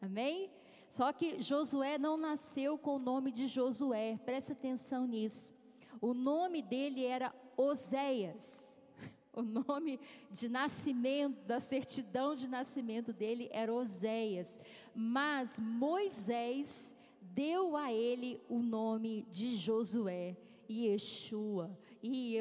Amém? 0.00 0.50
Só 0.90 1.12
que 1.12 1.40
Josué 1.40 1.96
não 1.96 2.16
nasceu 2.16 2.76
com 2.76 2.96
o 2.96 2.98
nome 2.98 3.30
de 3.30 3.46
Josué, 3.46 4.18
presta 4.24 4.52
atenção 4.52 5.06
nisso. 5.06 5.54
O 6.00 6.12
nome 6.12 6.60
dele 6.60 7.04
era 7.04 7.34
Oséias. 7.56 8.68
O 9.32 9.42
nome 9.42 10.00
de 10.32 10.48
nascimento, 10.48 11.46
da 11.46 11.60
certidão 11.60 12.34
de 12.34 12.48
nascimento 12.48 13.12
dele 13.12 13.48
era 13.52 13.72
Oséias. 13.72 14.60
Mas 14.92 15.56
Moisés 15.56 16.96
deu 17.20 17.76
a 17.76 17.92
ele 17.92 18.42
o 18.48 18.58
nome 18.58 19.24
de 19.30 19.54
Josué 19.54 20.36
e 20.68 20.88
Yeshua 20.88 21.70
e. 22.02 22.36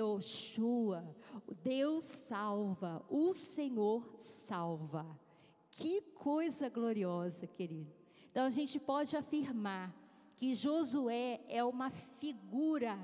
Deus 1.64 2.04
salva, 2.04 3.06
o 3.08 3.34
Senhor 3.34 4.12
salva. 4.18 5.06
Que 5.70 6.02
coisa 6.02 6.70
gloriosa, 6.70 7.46
querido. 7.46 7.99
Então 8.40 8.48
a 8.48 8.52
gente 8.52 8.80
pode 8.80 9.18
afirmar 9.18 9.94
que 10.38 10.54
Josué 10.54 11.42
é 11.50 11.62
uma 11.62 11.90
figura 11.90 12.98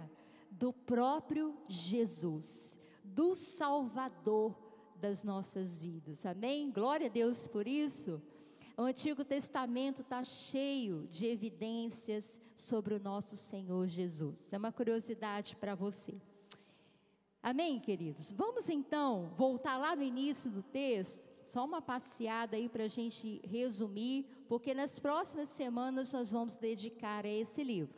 do 0.50 0.72
próprio 0.72 1.54
Jesus, 1.68 2.78
do 3.04 3.36
Salvador 3.36 4.58
das 4.96 5.26
nossas 5.26 5.82
vidas. 5.82 6.26
Amém? 6.26 6.72
Glória 6.72 7.08
a 7.08 7.10
Deus 7.10 7.48
por 7.48 7.68
isso. 7.68 8.22
O 8.78 8.84
Antigo 8.84 9.26
Testamento 9.26 10.04
está 10.04 10.24
cheio 10.24 11.06
de 11.12 11.26
evidências 11.26 12.40
sobre 12.56 12.94
o 12.94 13.00
nosso 13.00 13.36
Senhor 13.36 13.90
Jesus. 13.90 14.54
É 14.54 14.58
uma 14.58 14.72
curiosidade 14.72 15.58
para 15.58 15.76
você. 15.76 16.16
Amém, 17.44 17.78
queridos? 17.78 18.32
Vamos 18.32 18.70
então 18.70 19.34
voltar 19.36 19.76
lá 19.76 19.98
no 19.98 20.02
início 20.02 20.50
do 20.50 20.64
texto, 20.64 21.30
só 21.56 21.64
uma 21.64 21.82
passeada 21.82 22.58
aí 22.58 22.68
para 22.68 22.84
a 22.84 22.90
gente 22.90 23.40
resumir, 23.48 24.26
porque 24.46 24.74
nas 24.74 25.00
próximas 25.00 25.48
semanas 25.48 26.12
nós 26.12 26.30
vamos 26.30 26.58
dedicar 26.58 27.26
a 27.26 27.30
esse 27.30 27.64
livro. 27.64 27.96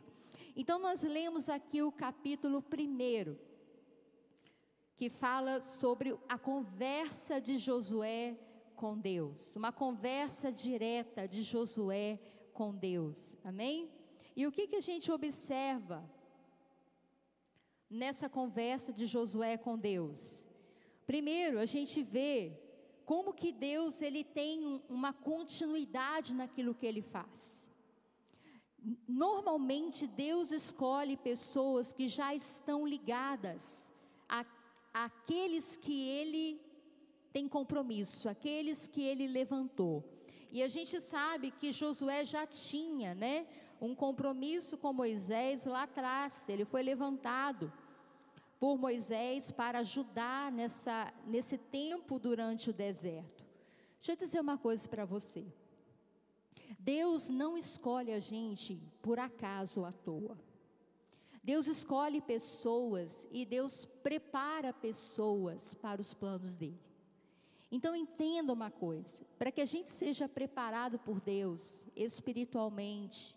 Então, 0.54 0.78
nós 0.78 1.02
lemos 1.02 1.48
aqui 1.48 1.82
o 1.82 1.90
capítulo 1.90 2.62
primeiro, 2.62 3.36
que 4.94 5.08
fala 5.10 5.60
sobre 5.60 6.16
a 6.28 6.38
conversa 6.38 7.40
de 7.40 7.58
Josué 7.58 8.38
com 8.76 8.96
Deus, 8.96 9.56
uma 9.56 9.72
conversa 9.72 10.52
direta 10.52 11.26
de 11.26 11.42
Josué 11.42 12.20
com 12.52 12.72
Deus, 12.72 13.36
amém? 13.42 13.90
E 14.36 14.46
o 14.46 14.52
que, 14.52 14.68
que 14.68 14.76
a 14.76 14.86
gente 14.90 15.10
observa 15.10 16.08
nessa 17.90 18.28
conversa 18.28 18.92
de 18.92 19.04
Josué 19.04 19.56
com 19.56 19.76
Deus? 19.76 20.44
Primeiro, 21.04 21.58
a 21.58 21.66
gente 21.66 22.04
vê 22.04 22.67
como 23.08 23.32
que 23.32 23.50
Deus 23.50 24.02
ele 24.02 24.22
tem 24.22 24.82
uma 24.86 25.14
continuidade 25.14 26.34
naquilo 26.34 26.74
que 26.74 26.84
ele 26.84 27.00
faz. 27.00 27.66
Normalmente 29.08 30.06
Deus 30.06 30.52
escolhe 30.52 31.16
pessoas 31.16 31.90
que 31.90 32.06
já 32.06 32.34
estão 32.34 32.86
ligadas 32.86 33.90
a, 34.28 34.44
àqueles 34.92 35.74
que 35.74 35.98
ele 36.18 36.60
tem 37.32 37.48
compromisso, 37.48 38.28
aqueles 38.28 38.86
que 38.86 39.02
ele 39.02 39.26
levantou. 39.26 40.04
E 40.52 40.62
a 40.62 40.68
gente 40.68 41.00
sabe 41.00 41.50
que 41.50 41.72
Josué 41.72 42.26
já 42.26 42.46
tinha, 42.46 43.14
né, 43.14 43.46
um 43.80 43.94
compromisso 43.94 44.76
com 44.76 44.92
Moisés 44.92 45.64
lá 45.64 45.84
atrás. 45.84 46.46
Ele 46.46 46.66
foi 46.66 46.82
levantado 46.82 47.72
por 48.58 48.76
Moisés 48.76 49.50
para 49.50 49.80
ajudar 49.80 50.50
nessa, 50.50 51.12
nesse 51.26 51.56
tempo 51.56 52.18
durante 52.18 52.70
o 52.70 52.72
deserto. 52.72 53.44
Deixa 53.96 54.12
eu 54.12 54.16
dizer 54.16 54.40
uma 54.40 54.58
coisa 54.58 54.88
para 54.88 55.04
você. 55.04 55.46
Deus 56.78 57.28
não 57.28 57.56
escolhe 57.56 58.12
a 58.12 58.18
gente 58.18 58.80
por 59.02 59.18
acaso 59.18 59.84
à 59.84 59.92
toa. 59.92 60.38
Deus 61.42 61.66
escolhe 61.66 62.20
pessoas 62.20 63.26
e 63.30 63.44
Deus 63.44 63.84
prepara 63.84 64.72
pessoas 64.72 65.74
para 65.74 66.00
os 66.00 66.12
planos 66.12 66.54
dele. 66.54 66.80
Então 67.70 67.94
entenda 67.94 68.52
uma 68.52 68.70
coisa: 68.70 69.24
para 69.38 69.52
que 69.52 69.60
a 69.60 69.66
gente 69.66 69.90
seja 69.90 70.28
preparado 70.28 70.98
por 70.98 71.20
Deus 71.20 71.86
espiritualmente, 71.94 73.36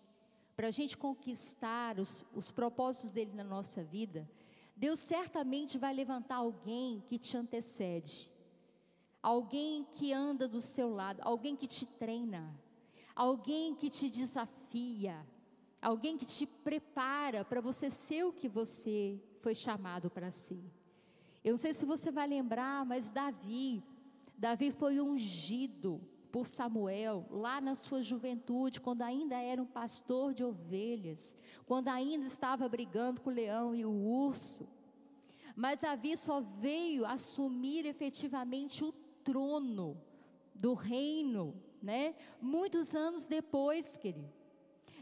para 0.56 0.68
a 0.68 0.70
gente 0.70 0.96
conquistar 0.96 1.98
os, 1.98 2.24
os 2.34 2.50
propósitos 2.50 3.12
dele 3.12 3.32
na 3.34 3.44
nossa 3.44 3.82
vida, 3.82 4.28
Deus 4.76 4.98
certamente 4.98 5.78
vai 5.78 5.94
levantar 5.94 6.36
alguém 6.36 7.02
que 7.06 7.18
te 7.18 7.36
antecede. 7.36 8.30
alguém 9.22 9.86
que 9.94 10.12
anda 10.12 10.48
do 10.48 10.60
seu 10.60 10.92
lado, 10.92 11.20
alguém 11.22 11.54
que 11.54 11.68
te 11.68 11.86
treina, 11.86 12.52
alguém 13.14 13.72
que 13.74 13.88
te 13.88 14.08
desafia, 14.10 15.24
alguém 15.80 16.18
que 16.18 16.26
te 16.26 16.44
prepara 16.44 17.44
para 17.44 17.60
você 17.60 17.88
ser 17.88 18.24
o 18.24 18.32
que 18.32 18.48
você 18.48 19.22
foi 19.40 19.54
chamado 19.54 20.10
para 20.10 20.30
ser. 20.30 20.62
Eu 21.44 21.52
não 21.52 21.58
sei 21.58 21.72
se 21.72 21.84
você 21.84 22.10
vai 22.10 22.26
lembrar, 22.26 22.84
mas 22.84 23.10
Davi, 23.10 23.82
Davi 24.36 24.72
foi 24.72 25.00
ungido 25.00 26.00
por 26.32 26.46
Samuel 26.46 27.26
lá 27.30 27.60
na 27.60 27.74
sua 27.74 28.02
juventude, 28.02 28.80
quando 28.80 29.02
ainda 29.02 29.36
era 29.36 29.62
um 29.62 29.66
pastor 29.66 30.32
de 30.32 30.42
ovelhas, 30.42 31.36
quando 31.66 31.88
ainda 31.88 32.24
estava 32.24 32.66
brigando 32.68 33.20
com 33.20 33.28
o 33.28 33.32
leão 33.32 33.74
e 33.74 33.84
o 33.84 33.92
urso. 33.92 34.66
Mas 35.54 35.78
Davi 35.78 36.16
só 36.16 36.40
veio 36.40 37.04
assumir 37.04 37.84
efetivamente 37.84 38.82
o 38.82 38.92
trono 39.22 40.00
do 40.54 40.72
reino, 40.72 41.54
né? 41.82 42.14
Muitos 42.40 42.94
anos 42.94 43.26
depois, 43.26 43.98
querido. 43.98 44.32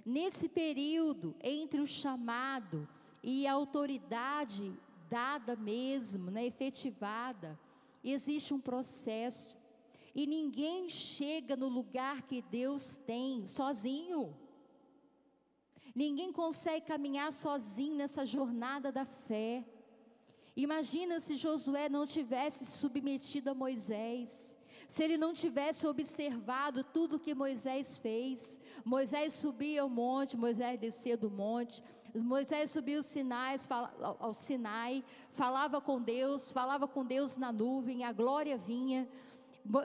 Nesse 0.04 0.48
período 0.48 1.36
entre 1.40 1.80
o 1.80 1.86
chamado 1.86 2.88
e 3.22 3.46
a 3.46 3.52
autoridade 3.52 4.74
dada 5.08 5.54
mesmo, 5.54 6.30
né, 6.30 6.46
efetivada, 6.46 7.58
existe 8.02 8.54
um 8.54 8.60
processo. 8.60 9.59
E 10.14 10.26
ninguém 10.26 10.88
chega 10.88 11.56
no 11.56 11.68
lugar 11.68 12.22
que 12.22 12.42
Deus 12.42 12.98
tem 12.98 13.46
sozinho. 13.46 14.36
Ninguém 15.94 16.32
consegue 16.32 16.86
caminhar 16.86 17.32
sozinho 17.32 17.96
nessa 17.96 18.24
jornada 18.24 18.90
da 18.90 19.04
fé. 19.04 19.64
Imagina 20.56 21.20
se 21.20 21.36
Josué 21.36 21.88
não 21.88 22.06
tivesse 22.06 22.66
submetido 22.66 23.50
a 23.50 23.54
Moisés, 23.54 24.56
se 24.88 25.02
ele 25.04 25.16
não 25.16 25.32
tivesse 25.32 25.86
observado 25.86 26.82
tudo 26.82 27.18
que 27.18 27.34
Moisés 27.34 27.98
fez. 27.98 28.58
Moisés 28.84 29.32
subia 29.32 29.82
ao 29.82 29.88
monte, 29.88 30.36
Moisés 30.36 30.78
descia 30.78 31.16
do 31.16 31.30
monte, 31.30 31.82
Moisés 32.14 32.70
subia 32.70 32.98
os 32.98 33.06
sinais, 33.06 33.68
ao 34.18 34.34
Sinai, 34.34 35.04
falava 35.30 35.80
com 35.80 36.00
Deus, 36.00 36.50
falava 36.50 36.88
com 36.88 37.04
Deus 37.04 37.36
na 37.36 37.52
nuvem, 37.52 38.04
a 38.04 38.12
glória 38.12 38.56
vinha. 38.56 39.08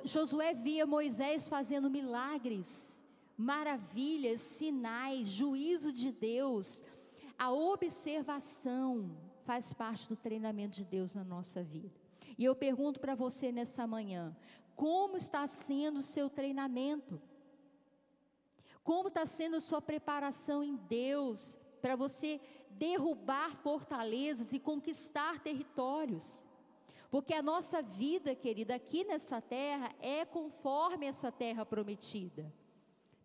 Josué 0.03 0.53
via 0.53 0.85
Moisés 0.85 1.49
fazendo 1.49 1.89
milagres, 1.89 3.01
maravilhas, 3.37 4.39
sinais, 4.39 5.27
juízo 5.27 5.91
de 5.91 6.11
Deus. 6.11 6.81
A 7.37 7.51
observação 7.51 9.15
faz 9.43 9.73
parte 9.73 10.07
do 10.07 10.15
treinamento 10.15 10.75
de 10.75 10.85
Deus 10.85 11.13
na 11.13 11.23
nossa 11.23 11.63
vida. 11.63 11.93
E 12.37 12.43
eu 12.43 12.55
pergunto 12.55 12.99
para 12.99 13.15
você 13.15 13.51
nessa 13.51 13.85
manhã: 13.85 14.35
como 14.75 15.17
está 15.17 15.45
sendo 15.47 15.99
o 15.99 16.03
seu 16.03 16.29
treinamento? 16.29 17.21
Como 18.83 19.07
está 19.07 19.25
sendo 19.25 19.55
a 19.55 19.61
sua 19.61 19.81
preparação 19.81 20.63
em 20.63 20.75
Deus 20.75 21.57
para 21.81 21.95
você 21.95 22.39
derrubar 22.69 23.55
fortalezas 23.55 24.53
e 24.53 24.59
conquistar 24.59 25.39
territórios? 25.39 26.44
Porque 27.09 27.33
a 27.33 27.41
nossa 27.41 27.81
vida, 27.81 28.35
querida, 28.35 28.75
aqui 28.75 29.03
nessa 29.03 29.41
terra 29.41 29.91
é 29.99 30.25
conforme 30.25 31.05
essa 31.05 31.31
terra 31.31 31.65
prometida. 31.65 32.51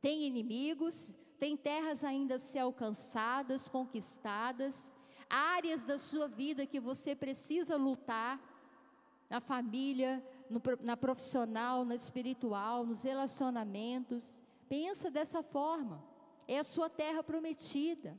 Tem 0.00 0.24
inimigos, 0.24 1.10
tem 1.38 1.56
terras 1.56 2.04
ainda 2.04 2.36
a 2.36 2.38
ser 2.38 2.60
alcançadas, 2.60 3.68
conquistadas, 3.68 4.96
áreas 5.28 5.84
da 5.84 5.98
sua 5.98 6.28
vida 6.28 6.66
que 6.66 6.80
você 6.80 7.14
precisa 7.14 7.76
lutar, 7.76 8.40
na 9.30 9.38
família, 9.38 10.22
no, 10.50 10.60
na 10.80 10.96
profissional, 10.96 11.84
na 11.84 11.94
espiritual, 11.94 12.84
nos 12.84 13.02
relacionamentos. 13.02 14.42
Pensa 14.68 15.08
dessa 15.08 15.40
forma. 15.40 16.04
É 16.48 16.58
a 16.58 16.64
sua 16.64 16.90
terra 16.90 17.22
prometida. 17.22 18.18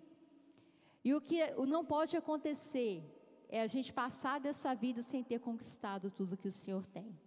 E 1.04 1.14
o 1.14 1.20
que 1.20 1.52
não 1.68 1.84
pode 1.84 2.16
acontecer 2.16 3.04
é 3.52 3.62
a 3.62 3.68
gente 3.68 3.92
passar 3.92 4.40
dessa 4.40 4.74
vida 4.74 5.02
sem 5.02 5.22
ter 5.22 5.40
conquistado 5.40 6.10
tudo 6.10 6.38
que 6.38 6.48
o 6.48 6.52
Senhor 6.52 6.86
tem. 6.88 7.20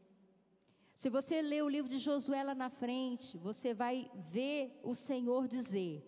Se 0.94 1.10
você 1.10 1.42
ler 1.42 1.62
o 1.62 1.68
livro 1.68 1.90
de 1.90 1.98
Josué 1.98 2.42
lá 2.42 2.54
na 2.54 2.70
frente, 2.70 3.36
você 3.36 3.74
vai 3.74 4.10
ver 4.14 4.80
o 4.82 4.94
Senhor 4.94 5.46
dizer: 5.46 6.02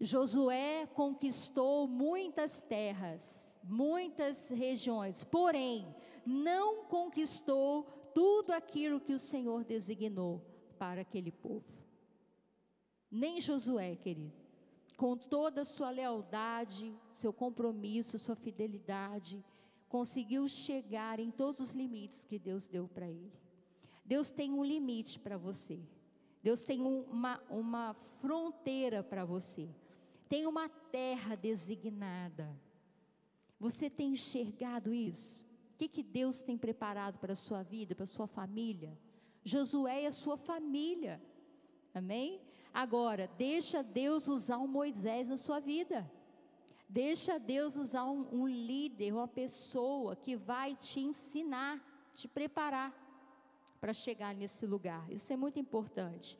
Josué 0.00 0.86
conquistou 0.94 1.86
muitas 1.86 2.62
terras, 2.62 3.54
muitas 3.62 4.48
regiões, 4.48 5.22
porém, 5.24 5.94
não 6.24 6.84
conquistou 6.84 7.82
tudo 8.14 8.52
aquilo 8.52 9.00
que 9.00 9.12
o 9.12 9.18
Senhor 9.18 9.64
designou 9.64 10.40
para 10.78 11.02
aquele 11.02 11.30
povo. 11.30 11.66
Nem 13.10 13.40
Josué, 13.40 13.96
querido 13.96 14.39
com 15.00 15.16
toda 15.16 15.62
a 15.62 15.64
sua 15.64 15.88
lealdade, 15.88 16.94
seu 17.14 17.32
compromisso, 17.32 18.18
sua 18.18 18.36
fidelidade, 18.36 19.42
conseguiu 19.88 20.46
chegar 20.46 21.18
em 21.18 21.30
todos 21.30 21.58
os 21.58 21.70
limites 21.70 22.22
que 22.22 22.38
Deus 22.38 22.68
deu 22.68 22.86
para 22.86 23.08
ele. 23.08 23.32
Deus 24.04 24.30
tem 24.30 24.52
um 24.52 24.62
limite 24.62 25.18
para 25.18 25.38
você. 25.38 25.80
Deus 26.42 26.62
tem 26.62 26.82
uma, 26.82 27.42
uma 27.48 27.94
fronteira 27.94 29.02
para 29.02 29.24
você. 29.24 29.70
Tem 30.28 30.46
uma 30.46 30.68
terra 30.68 31.34
designada. 31.34 32.54
Você 33.58 33.88
tem 33.88 34.12
enxergado 34.12 34.92
isso? 34.92 35.46
O 35.72 35.78
que, 35.78 35.88
que 35.88 36.02
Deus 36.02 36.42
tem 36.42 36.58
preparado 36.58 37.18
para 37.18 37.32
a 37.32 37.36
sua 37.36 37.62
vida, 37.62 37.94
para 37.94 38.04
a 38.04 38.06
sua 38.06 38.26
família? 38.26 38.98
Josué 39.42 40.02
e 40.02 40.06
a 40.08 40.12
sua 40.12 40.36
família. 40.36 41.22
Amém? 41.94 42.49
Agora, 42.72 43.28
deixa 43.36 43.82
Deus 43.82 44.28
usar 44.28 44.58
um 44.58 44.66
Moisés 44.66 45.28
na 45.28 45.36
sua 45.36 45.58
vida. 45.58 46.10
Deixa 46.88 47.38
Deus 47.38 47.76
usar 47.76 48.04
um, 48.04 48.26
um 48.32 48.48
líder, 48.48 49.12
uma 49.12 49.28
pessoa 49.28 50.16
que 50.16 50.34
vai 50.34 50.74
te 50.74 51.00
ensinar, 51.00 51.80
te 52.14 52.26
preparar 52.26 52.92
para 53.80 53.92
chegar 53.92 54.34
nesse 54.34 54.66
lugar. 54.66 55.10
Isso 55.10 55.32
é 55.32 55.36
muito 55.36 55.58
importante. 55.58 56.38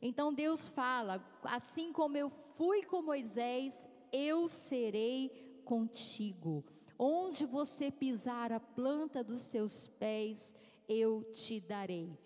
Então 0.00 0.32
Deus 0.32 0.68
fala: 0.68 1.24
assim 1.42 1.92
como 1.92 2.16
eu 2.16 2.30
fui 2.30 2.84
com 2.84 3.02
Moisés, 3.02 3.88
eu 4.12 4.48
serei 4.48 5.60
contigo. 5.64 6.64
Onde 6.98 7.44
você 7.44 7.90
pisar 7.90 8.52
a 8.52 8.58
planta 8.58 9.22
dos 9.22 9.40
seus 9.40 9.86
pés, 9.98 10.54
eu 10.88 11.22
te 11.34 11.60
darei. 11.60 12.16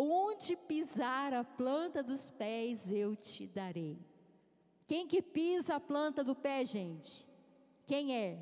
Onde 0.00 0.54
pisar 0.54 1.34
a 1.34 1.42
planta 1.42 2.04
dos 2.04 2.30
pés, 2.30 2.88
eu 2.88 3.16
te 3.16 3.48
darei. 3.48 3.98
Quem 4.86 5.08
que 5.08 5.20
pisa 5.20 5.74
a 5.74 5.80
planta 5.80 6.22
do 6.22 6.36
pé, 6.36 6.64
gente? 6.64 7.26
Quem 7.84 8.14
é? 8.14 8.38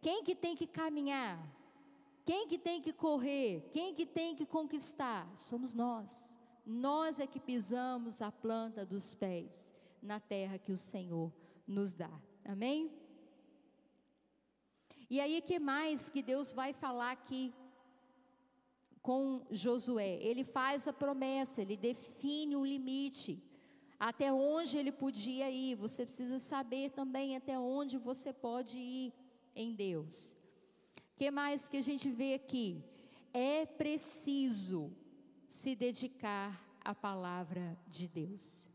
Quem 0.00 0.24
que 0.24 0.34
tem 0.34 0.56
que 0.56 0.66
caminhar? 0.66 1.38
Quem 2.24 2.48
que 2.48 2.58
tem 2.58 2.80
que 2.80 2.92
correr? 2.92 3.68
Quem 3.70 3.94
que 3.94 4.06
tem 4.06 4.34
que 4.34 4.46
conquistar? 4.46 5.30
Somos 5.36 5.74
nós. 5.74 6.38
Nós 6.64 7.18
é 7.18 7.26
que 7.26 7.38
pisamos 7.38 8.22
a 8.22 8.32
planta 8.32 8.86
dos 8.86 9.12
pés 9.12 9.74
na 10.02 10.18
terra 10.18 10.58
que 10.58 10.72
o 10.72 10.78
Senhor 10.78 11.30
nos 11.66 11.94
dá. 11.94 12.10
Amém? 12.44 12.90
E 15.10 15.20
aí, 15.20 15.40
que 15.40 15.58
mais 15.58 16.08
que 16.08 16.22
Deus 16.22 16.52
vai 16.52 16.72
falar 16.72 17.12
aqui 17.12 17.54
com 19.08 19.40
Josué. 19.50 20.18
Ele 20.20 20.44
faz 20.44 20.86
a 20.86 20.92
promessa, 20.92 21.62
ele 21.62 21.78
define 21.78 22.54
um 22.54 22.66
limite, 22.66 23.42
até 23.98 24.30
onde 24.30 24.76
ele 24.76 24.92
podia 24.92 25.50
ir. 25.50 25.76
Você 25.76 26.04
precisa 26.04 26.38
saber 26.38 26.90
também 26.90 27.34
até 27.34 27.58
onde 27.58 27.96
você 27.96 28.34
pode 28.34 28.76
ir 28.78 29.14
em 29.56 29.74
Deus. 29.74 30.36
O 31.14 31.16
que 31.16 31.30
mais 31.30 31.66
que 31.66 31.78
a 31.78 31.80
gente 31.80 32.10
vê 32.10 32.34
aqui? 32.34 32.84
É 33.32 33.64
preciso 33.64 34.92
se 35.48 35.74
dedicar 35.74 36.62
à 36.84 36.94
palavra 36.94 37.78
de 37.86 38.06
Deus. 38.06 38.68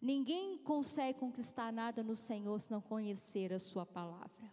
Ninguém 0.00 0.58
consegue 0.58 1.20
conquistar 1.20 1.72
nada 1.72 2.02
no 2.02 2.16
Senhor 2.16 2.60
se 2.60 2.68
não 2.68 2.80
conhecer 2.80 3.52
a 3.52 3.60
Sua 3.60 3.86
palavra. 3.86 4.52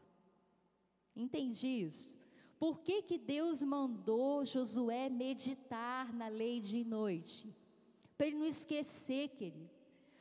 Entendi 1.16 1.68
isso? 1.68 2.21
Por 2.62 2.78
que, 2.82 3.02
que 3.02 3.18
Deus 3.18 3.60
mandou 3.64 4.46
Josué 4.46 5.10
meditar 5.10 6.14
na 6.14 6.28
lei 6.28 6.60
de 6.60 6.84
noite? 6.84 7.52
Para 8.16 8.28
ele 8.28 8.36
não 8.36 8.46
esquecer, 8.46 9.30
querido. 9.30 9.68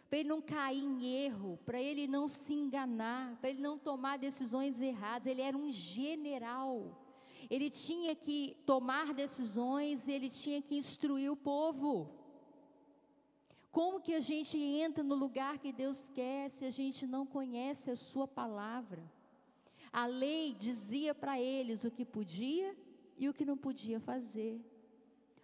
Para 0.09 0.21
ele 0.21 0.31
não 0.31 0.41
cair 0.41 0.83
em 0.83 1.05
erro, 1.05 1.59
para 1.67 1.79
ele 1.79 2.07
não 2.07 2.27
se 2.27 2.55
enganar, 2.55 3.37
para 3.43 3.51
ele 3.51 3.61
não 3.61 3.77
tomar 3.77 4.17
decisões 4.17 4.81
erradas. 4.81 5.27
Ele 5.27 5.43
era 5.43 5.55
um 5.55 5.71
general. 5.71 6.99
Ele 7.51 7.69
tinha 7.69 8.15
que 8.15 8.57
tomar 8.65 9.13
decisões, 9.13 10.09
ele 10.09 10.31
tinha 10.31 10.63
que 10.63 10.77
instruir 10.77 11.31
o 11.31 11.37
povo. 11.37 12.09
Como 13.71 14.01
que 14.01 14.15
a 14.15 14.21
gente 14.21 14.57
entra 14.57 15.05
no 15.05 15.15
lugar 15.15 15.59
que 15.59 15.75
Deus 15.75 16.09
quer 16.15 16.49
se 16.49 16.65
a 16.65 16.71
gente 16.71 17.07
não 17.07 17.27
conhece 17.27 17.91
a 17.91 17.97
Sua 17.97 18.27
palavra? 18.27 19.03
A 19.93 20.07
lei 20.07 20.55
dizia 20.55 21.15
para 21.15 21.41
eles 21.41 21.85
o 21.85 21.91
que 21.91 22.05
podia 22.05 22.77
e 23.17 23.29
o 23.29 23.35
que 23.35 23.45
não 23.45 23.57
podia 23.57 24.01
fazer. 24.01 24.61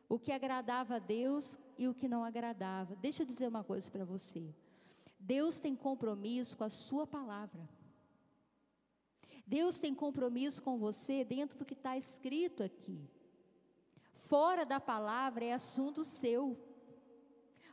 o 0.09 0.19
que 0.19 0.33
agradava 0.33 0.97
a 0.97 0.99
Deus 0.99 1.59
e 1.77 1.89
o 1.89 1.95
que 1.95 2.09
não 2.09 2.25
agradava. 2.25 2.95
Deixa 2.97 3.23
eu 3.23 3.27
dizer 3.27 3.49
uma 3.49 3.65
coisa 3.65 3.91
para 3.91 4.05
você. 4.05 4.55
Deus 5.19 5.59
tem 5.59 5.75
compromisso 5.75 6.57
com 6.57 6.65
a 6.65 6.71
sua 6.71 7.07
palavra. 7.07 7.69
Deus 9.47 9.79
tem 9.79 9.95
compromisso 9.95 10.63
com 10.63 10.79
você 10.79 11.25
dentro 11.25 11.59
do 11.59 11.65
que 11.65 11.75
está 11.75 11.97
escrito 11.97 12.63
aqui. 12.63 13.09
Fora 14.13 14.65
da 14.65 14.81
palavra 14.81 15.45
é 15.45 15.53
assunto 15.53 16.05
seu. 16.05 16.57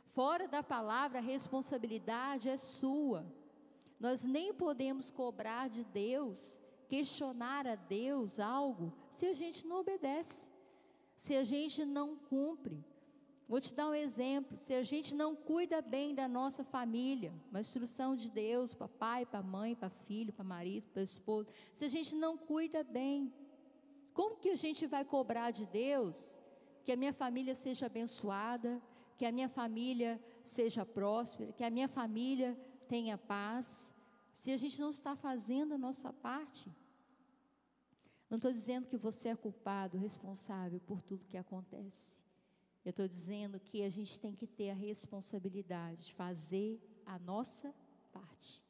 Fora 0.06 0.46
da 0.46 0.62
palavra 0.62 1.18
a 1.18 1.22
responsabilidade 1.22 2.48
é 2.48 2.56
sua. 2.56 3.26
Nós 3.98 4.22
nem 4.22 4.52
podemos 4.52 5.10
cobrar 5.10 5.68
de 5.68 5.82
Deus, 5.84 6.58
questionar 6.94 7.66
a 7.66 7.74
Deus 7.74 8.38
algo, 8.38 8.92
se 9.10 9.26
a 9.26 9.34
gente 9.34 9.66
não 9.66 9.80
obedece, 9.80 10.48
se 11.16 11.34
a 11.34 11.42
gente 11.52 11.84
não 11.84 12.08
cumpre. 12.14 12.78
Vou 13.48 13.60
te 13.60 13.74
dar 13.78 13.88
um 13.88 13.94
exemplo: 13.94 14.56
se 14.56 14.72
a 14.74 14.84
gente 14.84 15.10
não 15.22 15.34
cuida 15.34 15.82
bem 15.82 16.14
da 16.14 16.28
nossa 16.28 16.62
família, 16.62 17.32
uma 17.50 17.60
instrução 17.60 18.14
de 18.14 18.28
Deus 18.30 18.72
para 18.78 18.88
pai, 18.88 19.26
para 19.26 19.42
mãe, 19.42 19.74
para 19.74 19.90
filho, 20.06 20.32
para 20.32 20.44
marido, 20.44 20.86
para 20.92 21.02
esposo, 21.02 21.48
se 21.76 21.84
a 21.84 21.92
gente 21.96 22.14
não 22.14 22.38
cuida 22.38 22.84
bem, 22.84 23.32
como 24.12 24.36
que 24.36 24.50
a 24.50 24.60
gente 24.64 24.86
vai 24.86 25.04
cobrar 25.04 25.50
de 25.50 25.66
Deus 25.66 26.16
que 26.84 26.92
a 26.92 26.96
minha 26.96 27.14
família 27.14 27.54
seja 27.54 27.86
abençoada, 27.86 28.80
que 29.16 29.26
a 29.26 29.32
minha 29.32 29.48
família 29.48 30.12
seja 30.44 30.86
próspera, 30.86 31.50
que 31.52 31.64
a 31.64 31.70
minha 31.70 31.88
família 31.88 32.50
tenha 32.86 33.16
paz, 33.18 33.90
se 34.32 34.52
a 34.52 34.56
gente 34.56 34.80
não 34.80 34.90
está 34.90 35.16
fazendo 35.16 35.74
a 35.74 35.78
nossa 35.78 36.12
parte. 36.12 36.70
Não 38.28 38.36
estou 38.36 38.52
dizendo 38.52 38.86
que 38.86 38.96
você 38.96 39.28
é 39.28 39.36
culpado, 39.36 39.98
responsável 39.98 40.80
por 40.80 41.02
tudo 41.02 41.26
que 41.26 41.36
acontece. 41.36 42.16
Eu 42.84 42.90
estou 42.90 43.06
dizendo 43.06 43.60
que 43.60 43.82
a 43.82 43.90
gente 43.90 44.18
tem 44.18 44.34
que 44.34 44.46
ter 44.46 44.70
a 44.70 44.74
responsabilidade 44.74 46.06
de 46.06 46.14
fazer 46.14 46.80
a 47.06 47.18
nossa 47.18 47.74
parte 48.12 48.62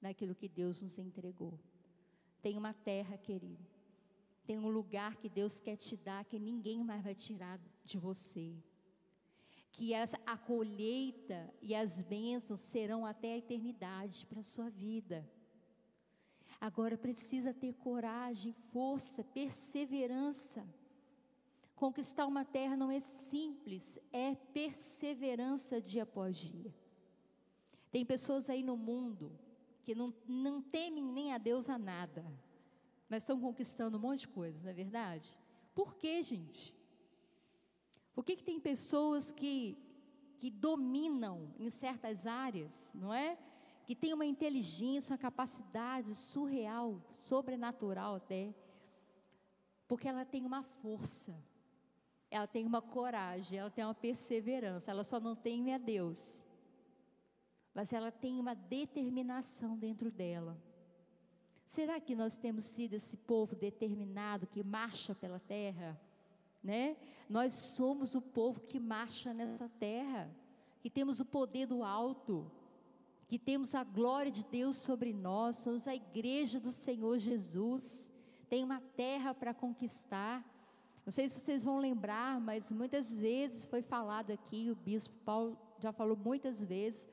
naquilo 0.00 0.34
que 0.34 0.48
Deus 0.48 0.80
nos 0.80 0.98
entregou. 0.98 1.58
Tem 2.40 2.56
uma 2.56 2.72
terra, 2.72 3.16
querido. 3.16 3.66
Tem 4.46 4.58
um 4.58 4.68
lugar 4.68 5.16
que 5.16 5.28
Deus 5.28 5.58
quer 5.58 5.76
te 5.76 5.96
dar 5.96 6.24
que 6.24 6.38
ninguém 6.38 6.84
mais 6.84 7.02
vai 7.02 7.14
tirar 7.14 7.58
de 7.84 7.98
você 7.98 8.54
que 9.74 9.92
a 9.92 10.38
colheita 10.38 11.52
e 11.60 11.74
as 11.74 12.00
bênçãos 12.00 12.60
serão 12.60 13.04
até 13.04 13.32
a 13.32 13.38
eternidade 13.38 14.24
para 14.26 14.38
a 14.38 14.44
sua 14.44 14.70
vida. 14.70 15.28
Agora 16.64 16.96
precisa 16.96 17.52
ter 17.52 17.74
coragem, 17.74 18.54
força, 18.72 19.22
perseverança. 19.22 20.66
Conquistar 21.76 22.24
uma 22.26 22.42
terra 22.42 22.74
não 22.74 22.90
é 22.90 23.00
simples, 23.00 23.98
é 24.10 24.34
perseverança 24.34 25.78
dia 25.78 26.04
após 26.04 26.38
dia. 26.38 26.74
Tem 27.92 28.02
pessoas 28.06 28.48
aí 28.48 28.62
no 28.62 28.78
mundo 28.78 29.30
que 29.82 29.94
não, 29.94 30.14
não 30.26 30.62
temem 30.62 31.04
nem 31.04 31.34
a 31.34 31.38
Deus 31.38 31.68
a 31.68 31.76
nada, 31.76 32.24
mas 33.10 33.24
estão 33.24 33.38
conquistando 33.38 33.98
um 33.98 34.00
monte 34.00 34.20
de 34.20 34.28
coisa, 34.28 34.58
não 34.62 34.70
é 34.70 34.72
verdade? 34.72 35.36
Por 35.74 35.94
quê, 35.96 36.22
gente? 36.22 36.74
Por 38.14 38.24
que, 38.24 38.36
que 38.36 38.42
tem 38.42 38.58
pessoas 38.58 39.30
que, 39.30 39.76
que 40.38 40.48
dominam 40.48 41.54
em 41.58 41.68
certas 41.68 42.26
áreas, 42.26 42.94
não 42.94 43.12
é? 43.12 43.36
Que 43.84 43.94
tem 43.94 44.12
uma 44.12 44.24
inteligência, 44.24 45.12
uma 45.12 45.18
capacidade 45.18 46.14
surreal, 46.14 47.00
sobrenatural 47.12 48.16
até, 48.16 48.54
porque 49.86 50.08
ela 50.08 50.24
tem 50.24 50.44
uma 50.46 50.62
força, 50.62 51.36
ela 52.30 52.46
tem 52.46 52.64
uma 52.64 52.80
coragem, 52.80 53.58
ela 53.58 53.70
tem 53.70 53.84
uma 53.84 53.94
perseverança, 53.94 54.90
ela 54.90 55.04
só 55.04 55.20
não 55.20 55.36
tem 55.36 55.74
a 55.74 55.78
Deus, 55.78 56.42
mas 57.74 57.92
ela 57.92 58.10
tem 58.10 58.40
uma 58.40 58.54
determinação 58.54 59.76
dentro 59.76 60.10
dela. 60.10 60.56
Será 61.66 62.00
que 62.00 62.14
nós 62.14 62.36
temos 62.36 62.64
sido 62.64 62.94
esse 62.94 63.16
povo 63.16 63.54
determinado 63.54 64.46
que 64.46 64.62
marcha 64.62 65.14
pela 65.14 65.38
terra? 65.40 66.00
né? 66.64 66.96
Nós 67.28 67.52
somos 67.52 68.14
o 68.14 68.22
povo 68.22 68.60
que 68.60 68.80
marcha 68.80 69.34
nessa 69.34 69.68
terra, 69.68 70.34
que 70.80 70.88
temos 70.88 71.20
o 71.20 71.24
poder 71.24 71.66
do 71.66 71.84
alto, 71.84 72.50
que 73.26 73.38
temos 73.38 73.74
a 73.74 73.82
glória 73.82 74.30
de 74.30 74.44
Deus 74.44 74.76
sobre 74.76 75.12
nós, 75.12 75.56
somos 75.56 75.88
a 75.88 75.94
igreja 75.94 76.60
do 76.60 76.70
Senhor 76.70 77.18
Jesus, 77.18 78.10
tem 78.48 78.62
uma 78.62 78.80
terra 78.80 79.34
para 79.34 79.54
conquistar. 79.54 80.44
Não 81.04 81.12
sei 81.12 81.28
se 81.28 81.40
vocês 81.40 81.62
vão 81.62 81.78
lembrar, 81.78 82.40
mas 82.40 82.70
muitas 82.70 83.14
vezes 83.14 83.64
foi 83.64 83.82
falado 83.82 84.30
aqui, 84.30 84.70
o 84.70 84.74
bispo 84.74 85.14
Paulo 85.24 85.58
já 85.78 85.92
falou 85.92 86.16
muitas 86.16 86.62
vezes, 86.62 87.08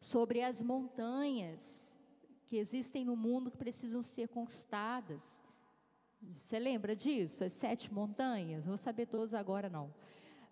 sobre 0.00 0.42
as 0.42 0.62
montanhas 0.62 1.94
que 2.46 2.56
existem 2.56 3.04
no 3.04 3.14
mundo 3.14 3.50
que 3.50 3.56
precisam 3.56 4.02
ser 4.02 4.28
conquistadas. 4.28 5.42
Você 6.22 6.58
lembra 6.58 6.96
disso? 6.96 7.44
As 7.44 7.52
sete 7.52 7.92
montanhas? 7.92 8.66
Vou 8.66 8.76
saber 8.76 9.06
todas 9.06 9.34
agora 9.34 9.68
não. 9.68 9.92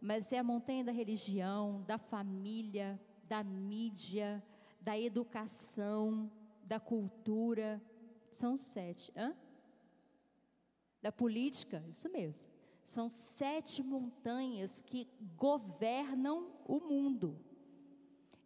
Mas 0.00 0.32
é 0.32 0.38
a 0.38 0.44
montanha 0.44 0.84
da 0.84 0.92
religião, 0.92 1.82
da 1.86 1.98
família, 1.98 3.00
da 3.28 3.44
mídia, 3.44 4.42
da 4.80 4.98
educação, 4.98 6.30
da 6.64 6.80
cultura. 6.80 7.80
São 8.30 8.56
sete. 8.56 9.12
Hã? 9.16 9.36
Da 11.02 11.12
política, 11.12 11.84
isso 11.88 12.08
mesmo. 12.08 12.48
São 12.84 13.10
sete 13.10 13.82
montanhas 13.82 14.80
que 14.80 15.06
governam 15.36 16.50
o 16.64 16.80
mundo. 16.80 17.38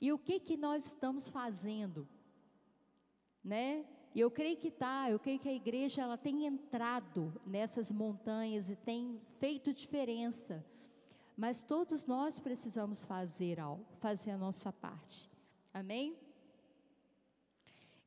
E 0.00 0.12
o 0.12 0.18
que 0.18 0.40
que 0.40 0.56
nós 0.56 0.86
estamos 0.86 1.28
fazendo? 1.28 2.08
Né? 3.42 3.86
E 4.14 4.20
eu 4.20 4.30
creio 4.30 4.56
que 4.56 4.70
tá, 4.70 5.10
eu 5.10 5.18
creio 5.18 5.38
que 5.38 5.48
a 5.48 5.54
igreja 5.54 6.02
ela 6.02 6.18
tem 6.18 6.44
entrado 6.44 7.40
nessas 7.46 7.90
montanhas 7.90 8.68
e 8.68 8.76
tem 8.76 9.16
feito 9.38 9.72
diferença. 9.72 10.64
Mas 11.42 11.60
todos 11.60 12.06
nós 12.06 12.38
precisamos 12.38 13.02
fazer 13.02 13.58
algo, 13.58 13.84
fazer 13.98 14.30
a 14.30 14.38
nossa 14.38 14.72
parte. 14.72 15.28
Amém? 15.74 16.16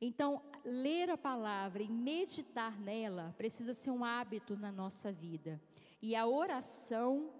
Então, 0.00 0.40
ler 0.64 1.10
a 1.10 1.18
palavra 1.18 1.82
e 1.82 1.86
meditar 1.86 2.80
nela 2.80 3.34
precisa 3.36 3.74
ser 3.74 3.90
um 3.90 4.02
hábito 4.02 4.56
na 4.56 4.72
nossa 4.72 5.12
vida. 5.12 5.60
E 6.00 6.16
a 6.16 6.26
oração 6.26 7.30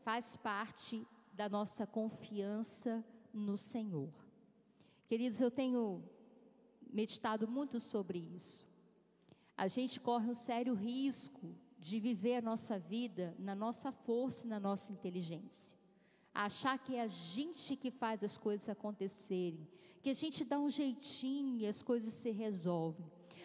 faz 0.00 0.34
parte 0.34 1.06
da 1.34 1.46
nossa 1.46 1.86
confiança 1.86 3.04
no 3.30 3.58
Senhor. 3.58 4.08
Queridos, 5.06 5.42
eu 5.42 5.50
tenho 5.50 6.02
meditado 6.90 7.46
muito 7.46 7.80
sobre 7.80 8.18
isso. 8.18 8.66
A 9.54 9.68
gente 9.68 10.00
corre 10.00 10.30
um 10.30 10.34
sério 10.34 10.72
risco 10.72 11.54
de 11.84 12.00
viver 12.00 12.36
a 12.36 12.40
nossa 12.40 12.78
vida 12.78 13.36
na 13.38 13.54
nossa 13.54 13.92
força 13.92 14.46
e 14.46 14.48
na 14.48 14.58
nossa 14.58 14.90
inteligência. 14.90 15.76
Achar 16.32 16.78
que 16.78 16.96
é 16.96 17.02
a 17.02 17.06
gente 17.06 17.76
que 17.76 17.90
faz 17.90 18.24
as 18.24 18.38
coisas 18.38 18.66
acontecerem, 18.70 19.68
que 20.00 20.08
a 20.08 20.14
gente 20.14 20.46
dá 20.46 20.58
um 20.58 20.70
jeitinho 20.70 21.58
e 21.58 21.66
as 21.66 21.82
coisas 21.82 22.14
se 22.14 22.30
resolvem. 22.30 23.04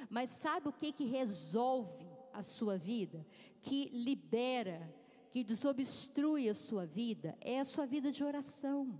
Mas 0.09 0.29
sabe 0.29 0.69
o 0.69 0.71
que 0.71 0.93
que 0.93 1.03
resolve 1.03 2.07
a 2.31 2.41
sua 2.41 2.77
vida? 2.77 3.27
Que 3.61 3.89
libera, 3.89 4.89
que 5.31 5.43
desobstrui 5.43 6.47
a 6.47 6.53
sua 6.53 6.85
vida? 6.85 7.37
É 7.41 7.59
a 7.59 7.65
sua 7.65 7.85
vida 7.85 8.09
de 8.09 8.23
oração. 8.23 8.97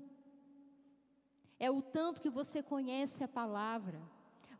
É 1.57 1.71
o 1.71 1.81
tanto 1.81 2.19
que 2.19 2.29
você 2.29 2.61
conhece 2.61 3.23
a 3.23 3.27
palavra 3.27 4.01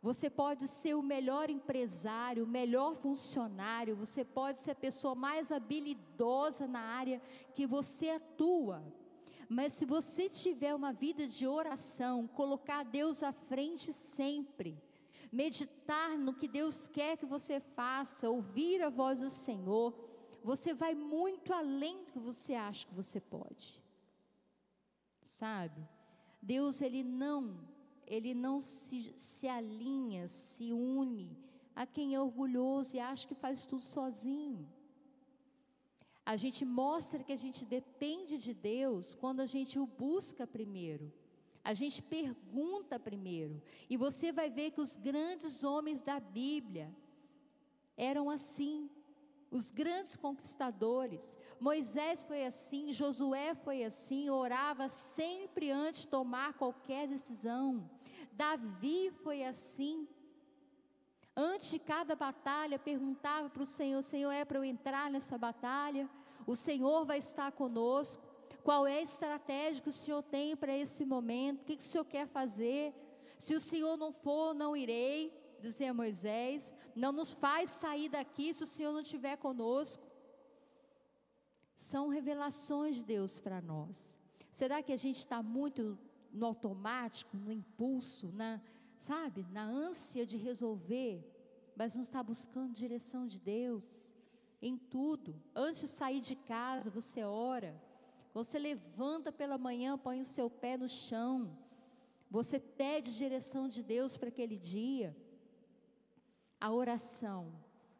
você 0.02 0.30
pode 0.30 0.66
ser 0.66 0.94
o 0.94 1.02
melhor 1.02 1.50
empresário, 1.50 2.44
o 2.44 2.48
melhor 2.48 2.94
funcionário, 2.94 3.94
você 3.94 4.24
pode 4.24 4.58
ser 4.58 4.70
a 4.70 4.74
pessoa 4.74 5.14
mais 5.14 5.52
habilidosa 5.52 6.66
na 6.66 6.80
área 6.80 7.20
que 7.54 7.66
você 7.66 8.10
atua. 8.10 8.82
Mas 9.46 9.74
se 9.74 9.84
você 9.84 10.28
tiver 10.28 10.74
uma 10.74 10.92
vida 10.92 11.26
de 11.26 11.46
oração, 11.46 12.26
colocar 12.26 12.82
Deus 12.82 13.22
à 13.22 13.32
frente 13.32 13.92
sempre, 13.92 14.80
meditar 15.30 16.16
no 16.16 16.32
que 16.32 16.48
Deus 16.48 16.86
quer 16.86 17.18
que 17.18 17.26
você 17.26 17.60
faça, 17.60 18.30
ouvir 18.30 18.82
a 18.82 18.88
voz 18.88 19.20
do 19.20 19.28
Senhor, 19.28 19.94
você 20.42 20.72
vai 20.72 20.94
muito 20.94 21.52
além 21.52 22.04
do 22.04 22.12
que 22.12 22.18
você 22.18 22.54
acha 22.54 22.86
que 22.86 22.94
você 22.94 23.20
pode. 23.20 23.82
Sabe? 25.24 25.86
Deus 26.40 26.80
ele 26.80 27.04
não 27.04 27.68
ele 28.10 28.34
não 28.34 28.60
se, 28.60 29.14
se 29.16 29.46
alinha, 29.46 30.26
se 30.26 30.72
une 30.72 31.38
a 31.76 31.86
quem 31.86 32.14
é 32.14 32.20
orgulhoso 32.20 32.96
e 32.96 33.00
acha 33.00 33.26
que 33.26 33.34
faz 33.34 33.64
tudo 33.64 33.82
sozinho. 33.82 34.68
A 36.26 36.36
gente 36.36 36.64
mostra 36.64 37.22
que 37.22 37.32
a 37.32 37.36
gente 37.44 37.64
depende 37.64 38.36
de 38.36 38.52
Deus 38.52 39.14
quando 39.14 39.40
a 39.40 39.46
gente 39.46 39.78
o 39.78 39.86
busca 39.86 40.44
primeiro. 40.46 41.12
A 41.62 41.72
gente 41.72 42.02
pergunta 42.02 42.98
primeiro. 42.98 43.62
E 43.88 43.96
você 43.96 44.32
vai 44.32 44.50
ver 44.50 44.72
que 44.72 44.80
os 44.80 44.96
grandes 44.96 45.62
homens 45.62 46.02
da 46.02 46.18
Bíblia 46.18 46.92
eram 47.96 48.28
assim. 48.28 48.90
os 49.50 49.70
grandes 49.70 50.16
conquistadores. 50.16 51.36
Moisés 51.58 52.22
foi 52.22 52.44
assim, 52.44 52.92
Josué 52.92 53.54
foi 53.54 53.82
assim, 53.84 54.30
orava 54.30 54.88
sempre 54.88 55.70
antes 55.70 56.02
de 56.02 56.08
tomar 56.08 56.54
qualquer 56.54 57.08
decisão. 57.08 57.88
Davi 58.32 59.10
foi 59.10 59.44
assim. 59.44 60.08
Antes 61.36 61.70
de 61.70 61.78
cada 61.78 62.14
batalha, 62.16 62.78
perguntava 62.78 63.48
para 63.48 63.62
o 63.62 63.66
Senhor: 63.66 64.02
Senhor, 64.02 64.30
é 64.30 64.44
para 64.44 64.58
eu 64.58 64.64
entrar 64.64 65.10
nessa 65.10 65.38
batalha? 65.38 66.08
O 66.46 66.56
Senhor 66.56 67.04
vai 67.04 67.18
estar 67.18 67.52
conosco? 67.52 68.22
Qual 68.62 68.86
é 68.86 68.98
a 68.98 69.02
estratégia 69.02 69.82
que 69.82 69.88
o 69.88 69.92
Senhor 69.92 70.22
tem 70.22 70.56
para 70.56 70.76
esse 70.76 71.04
momento? 71.04 71.62
O 71.62 71.64
que, 71.64 71.76
que 71.76 71.82
o 71.82 71.86
Senhor 71.86 72.04
quer 72.04 72.26
fazer? 72.26 72.94
Se 73.38 73.54
o 73.54 73.60
Senhor 73.60 73.96
não 73.96 74.12
for, 74.12 74.54
não 74.54 74.76
irei 74.76 75.40
dizia 75.60 75.92
Moisés, 75.92 76.74
não 76.94 77.12
nos 77.12 77.32
faz 77.32 77.70
sair 77.70 78.08
daqui 78.08 78.52
se 78.52 78.64
o 78.64 78.66
Senhor 78.66 78.92
não 78.92 79.00
estiver 79.00 79.36
conosco. 79.36 80.02
São 81.76 82.08
revelações 82.08 82.96
de 82.96 83.04
Deus 83.04 83.38
para 83.38 83.60
nós. 83.60 84.18
Será 84.52 84.82
que 84.82 84.92
a 84.92 84.96
gente 84.96 85.18
está 85.18 85.42
muito 85.42 85.98
no 86.32 86.46
automático, 86.46 87.36
no 87.36 87.52
impulso, 87.52 88.30
na, 88.32 88.60
sabe, 88.96 89.46
na 89.50 89.64
ânsia 89.64 90.26
de 90.26 90.36
resolver, 90.36 91.24
mas 91.76 91.94
não 91.94 92.02
está 92.02 92.22
buscando 92.22 92.72
direção 92.72 93.26
de 93.26 93.38
Deus 93.38 94.08
em 94.60 94.76
tudo? 94.76 95.34
Antes 95.54 95.82
de 95.82 95.88
sair 95.88 96.20
de 96.20 96.36
casa, 96.36 96.90
você 96.90 97.24
ora. 97.24 97.80
Quando 98.32 98.44
você 98.44 98.58
levanta 98.58 99.32
pela 99.32 99.58
manhã, 99.58 99.98
põe 99.98 100.20
o 100.20 100.24
seu 100.24 100.48
pé 100.48 100.76
no 100.76 100.88
chão. 100.88 101.56
Você 102.30 102.60
pede 102.60 103.16
direção 103.16 103.68
de 103.68 103.82
Deus 103.82 104.16
para 104.16 104.28
aquele 104.28 104.56
dia. 104.56 105.16
A 106.60 106.70
oração 106.70 107.52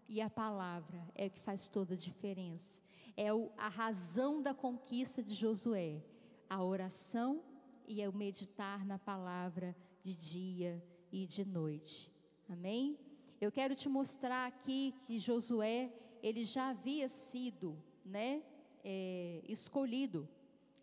e 0.08 0.20
a 0.20 0.30
palavra 0.30 1.02
é 1.14 1.26
o 1.26 1.30
que 1.30 1.40
faz 1.40 1.68
toda 1.68 1.94
a 1.94 1.96
diferença. 1.96 2.80
É 3.16 3.28
a 3.56 3.68
razão 3.68 4.40
da 4.40 4.54
conquista 4.54 5.22
de 5.22 5.34
Josué. 5.34 6.02
A 6.48 6.62
oração 6.62 7.42
e 7.90 8.06
o 8.06 8.12
meditar 8.12 8.86
na 8.86 9.00
palavra 9.00 9.74
de 10.00 10.14
dia 10.14 10.80
e 11.10 11.26
de 11.26 11.44
noite. 11.44 12.08
Amém? 12.48 12.96
Eu 13.40 13.50
quero 13.50 13.74
te 13.74 13.88
mostrar 13.88 14.46
aqui 14.46 14.94
que 15.04 15.18
Josué, 15.18 15.92
ele 16.22 16.44
já 16.44 16.70
havia 16.70 17.08
sido, 17.08 17.76
né, 18.04 18.44
é, 18.84 19.42
escolhido. 19.48 20.28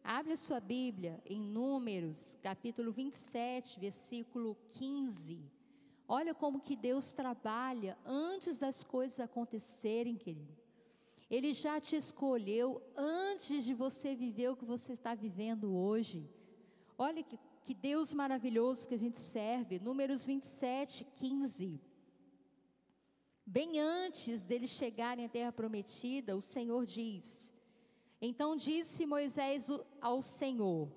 Abre 0.04 0.34
a 0.34 0.38
sua 0.38 0.60
Bíblia 0.60 1.22
em 1.26 1.40
Números, 1.40 2.38
capítulo 2.44 2.92
27, 2.92 3.80
versículo 3.80 4.58
15. 4.72 5.40
Olha 6.10 6.36
como 6.36 6.60
que 6.60 6.76
Deus 6.76 7.14
trabalha 7.14 7.98
antes 8.06 8.58
das 8.58 8.84
coisas 8.84 9.22
acontecerem, 9.22 10.18
querido. 10.18 10.58
Ele 11.30 11.54
já 11.54 11.80
te 11.80 11.96
escolheu 11.96 12.82
antes 12.98 13.64
de 13.64 13.74
você 13.74 14.14
viver 14.14 14.50
o 14.50 14.58
que 14.58 14.66
você 14.66 14.92
está 14.92 15.16
vivendo 15.16 15.74
hoje. 15.74 16.30
Olha 16.98 17.22
que, 17.22 17.38
que 17.64 17.76
Deus 17.76 18.12
maravilhoso 18.12 18.88
que 18.88 18.96
a 18.96 18.98
gente 18.98 19.20
serve. 19.20 19.80
Números 19.80 20.26
27, 20.26 21.06
15. 21.16 21.80
Bem 23.46 23.80
antes 23.80 24.44
deles 24.44 24.72
chegarem 24.72 25.26
à 25.26 25.30
terra 25.30 25.52
prometida, 25.52 26.36
o 26.36 26.42
Senhor 26.42 26.86
diz: 26.86 27.54
Então 28.20 28.56
disse 28.56 29.06
Moisés 29.06 29.68
ao 30.02 30.24
Senhor: 30.24 30.92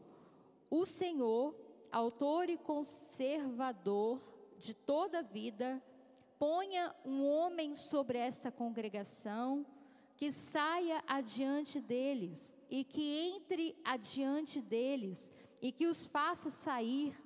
O 0.70 0.86
Senhor, 0.86 1.54
autor 1.92 2.48
e 2.48 2.56
conservador 2.56 4.20
de 4.58 4.72
toda 4.72 5.18
a 5.18 5.22
vida, 5.22 5.82
ponha 6.38 6.94
um 7.04 7.26
homem 7.26 7.76
sobre 7.76 8.16
esta 8.16 8.50
congregação, 8.50 9.66
que 10.16 10.32
saia 10.32 11.04
adiante 11.06 11.78
deles 11.78 12.56
e 12.70 12.84
que 12.84 13.02
entre 13.02 13.76
adiante 13.84 14.62
deles 14.62 15.30
e 15.60 15.70
que 15.70 15.86
os 15.86 16.06
faça 16.06 16.50
sair 16.50 17.16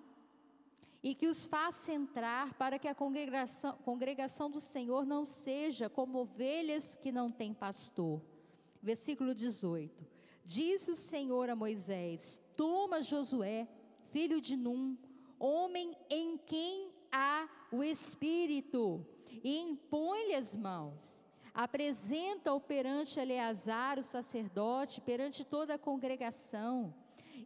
e 1.03 1.15
que 1.15 1.27
os 1.27 1.45
faça 1.45 1.93
entrar 1.93 2.55
para 2.55 2.79
que 2.79 2.89
a 2.89 2.95
congregação, 2.95 3.77
congregação 3.85 4.51
do 4.51 4.59
Senhor 4.59 5.05
não 5.05 5.27
seja 5.27 5.91
como 5.91 6.19
ovelhas 6.21 6.97
que 6.97 7.13
não 7.13 7.31
têm 7.31 7.53
pastor. 7.53 8.23
Versículo 8.83 9.35
18. 9.35 10.07
Disse 10.45 10.91
o 10.91 10.97
Senhor 10.97 11.51
a 11.51 11.55
Moisés: 11.55 12.43
Toma 12.57 13.03
Josué, 13.03 13.69
filho 14.13 14.41
de 14.41 14.57
Num, 14.57 14.97
homem 15.39 15.95
em 16.09 16.39
quem 16.39 16.91
a 17.13 17.49
o 17.71 17.83
Espírito 17.83 19.07
e 19.43 19.59
impõe-lhe 19.59 20.35
as 20.35 20.55
mãos. 20.55 21.23
Apresenta-o 21.53 22.61
perante 22.61 23.21
Eleazar, 23.21 23.99
o 23.99 24.05
sacerdote, 24.05 25.01
perante 25.01 25.45
toda 25.45 25.75
a 25.75 25.79
congregação, 25.79 26.95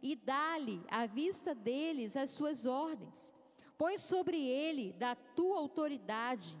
e 0.01 0.15
dá-lhe, 0.15 0.81
à 0.89 1.05
vista 1.05 1.53
deles, 1.53 2.15
as 2.15 2.29
suas 2.29 2.65
ordens. 2.65 3.31
Põe 3.77 3.97
sobre 3.97 4.37
ele 4.37 4.93
da 4.93 5.15
tua 5.15 5.57
autoridade, 5.57 6.57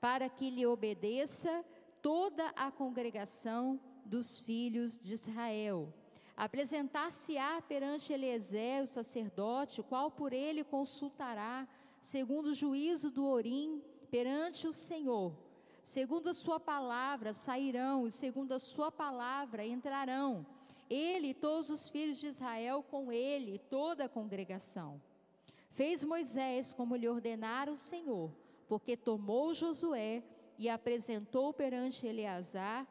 para 0.00 0.28
que 0.28 0.50
lhe 0.50 0.66
obedeça 0.66 1.64
toda 2.00 2.48
a 2.56 2.70
congregação 2.70 3.78
dos 4.04 4.40
filhos 4.40 4.98
de 4.98 5.14
Israel. 5.14 5.92
Apresentar-se-á 6.36 7.60
perante 7.62 8.12
Eliezer, 8.12 8.84
o 8.84 8.86
sacerdote, 8.86 9.82
qual 9.82 10.10
por 10.10 10.32
ele 10.32 10.64
consultará 10.64 11.68
segundo 12.00 12.46
o 12.46 12.54
juízo 12.54 13.10
do 13.10 13.26
Orim, 13.26 13.82
perante 14.10 14.66
o 14.66 14.72
Senhor. 14.72 15.34
Segundo 15.82 16.28
a 16.28 16.34
sua 16.34 16.58
palavra 16.58 17.32
sairão, 17.32 18.06
e 18.06 18.10
segundo 18.10 18.52
a 18.52 18.58
sua 18.58 18.90
palavra 18.90 19.64
entrarão. 19.64 20.46
Ele 20.90 21.28
e 21.28 21.34
todos 21.34 21.70
os 21.70 21.88
filhos 21.88 22.18
de 22.18 22.26
Israel 22.26 22.82
com 22.82 23.12
ele, 23.12 23.58
toda 23.58 24.04
a 24.04 24.08
congregação. 24.08 25.00
Fez 25.70 26.02
Moisés 26.02 26.74
como 26.74 26.96
lhe 26.96 27.08
ordenara 27.08 27.72
o 27.72 27.76
Senhor, 27.76 28.34
porque 28.68 28.96
tomou 28.96 29.54
Josué 29.54 30.24
e 30.58 30.68
apresentou 30.68 31.54
perante 31.54 32.06
Eleazar, 32.06 32.86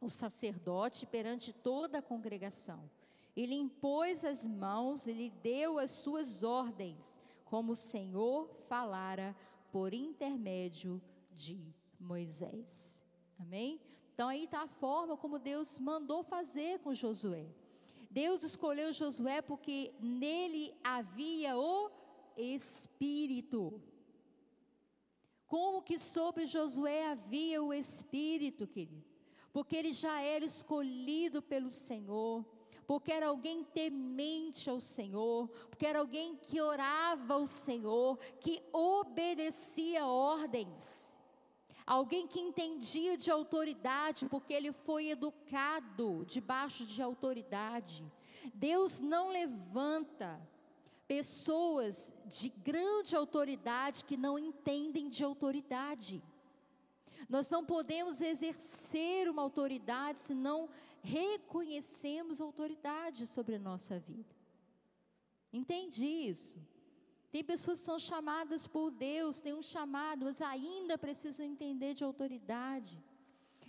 o 0.00 0.10
sacerdote, 0.10 1.06
perante 1.06 1.52
toda 1.52 1.98
a 1.98 2.02
congregação. 2.02 2.90
E 3.36 3.46
lhe 3.46 3.54
impôs 3.54 4.24
as 4.24 4.46
mãos 4.46 5.06
e 5.06 5.12
lhe 5.12 5.30
deu 5.30 5.78
as 5.78 5.92
suas 5.92 6.42
ordens 6.42 7.18
como 7.46 7.72
o 7.72 7.76
Senhor 7.76 8.48
falara 8.68 9.34
por 9.70 9.94
intermédio 9.94 11.00
de 11.34 11.72
Moisés. 11.98 13.02
Amém? 13.38 13.80
Então 14.16 14.30
aí 14.30 14.44
está 14.44 14.62
a 14.62 14.66
forma 14.66 15.14
como 15.14 15.38
Deus 15.38 15.76
mandou 15.76 16.22
fazer 16.22 16.78
com 16.78 16.94
Josué. 16.94 17.46
Deus 18.10 18.42
escolheu 18.42 18.90
Josué 18.90 19.42
porque 19.42 19.92
nele 20.00 20.74
havia 20.82 21.54
o 21.54 21.90
Espírito. 22.34 23.78
Como 25.46 25.82
que 25.82 25.98
sobre 25.98 26.46
Josué 26.46 27.08
havia 27.08 27.62
o 27.62 27.74
Espírito, 27.74 28.66
querido? 28.66 29.04
Porque 29.52 29.76
ele 29.76 29.92
já 29.92 30.18
era 30.22 30.46
escolhido 30.46 31.42
pelo 31.42 31.70
Senhor 31.70 32.42
porque 32.86 33.12
era 33.12 33.26
alguém 33.26 33.64
temente 33.64 34.70
ao 34.70 34.78
Senhor, 34.78 35.48
porque 35.68 35.84
era 35.84 35.98
alguém 35.98 36.36
que 36.36 36.60
orava 36.60 37.34
ao 37.34 37.44
Senhor, 37.44 38.16
que 38.38 38.62
obedecia 38.72 40.06
ordens. 40.06 41.05
Alguém 41.86 42.26
que 42.26 42.40
entendia 42.40 43.16
de 43.16 43.30
autoridade, 43.30 44.26
porque 44.28 44.52
ele 44.52 44.72
foi 44.72 45.10
educado 45.10 46.24
debaixo 46.26 46.84
de 46.84 47.00
autoridade. 47.00 48.04
Deus 48.52 48.98
não 48.98 49.28
levanta 49.28 50.40
pessoas 51.06 52.12
de 52.26 52.48
grande 52.48 53.14
autoridade 53.14 54.04
que 54.04 54.16
não 54.16 54.36
entendem 54.36 55.08
de 55.08 55.22
autoridade. 55.22 56.20
Nós 57.28 57.48
não 57.50 57.64
podemos 57.64 58.20
exercer 58.20 59.28
uma 59.28 59.42
autoridade 59.42 60.18
se 60.18 60.34
não 60.34 60.68
reconhecemos 61.02 62.40
autoridade 62.40 63.26
sobre 63.28 63.54
a 63.54 63.60
nossa 63.60 64.00
vida. 64.00 64.34
Entende 65.52 66.04
isso? 66.04 66.58
Tem 67.36 67.44
pessoas 67.44 67.80
que 67.80 67.84
são 67.84 67.98
chamadas 67.98 68.66
por 68.66 68.90
Deus, 68.90 69.40
tem 69.40 69.52
um 69.52 69.62
chamado, 69.62 70.24
mas 70.24 70.40
ainda 70.40 70.96
precisam 70.96 71.44
entender 71.44 71.92
de 71.92 72.02
autoridade. 72.02 72.98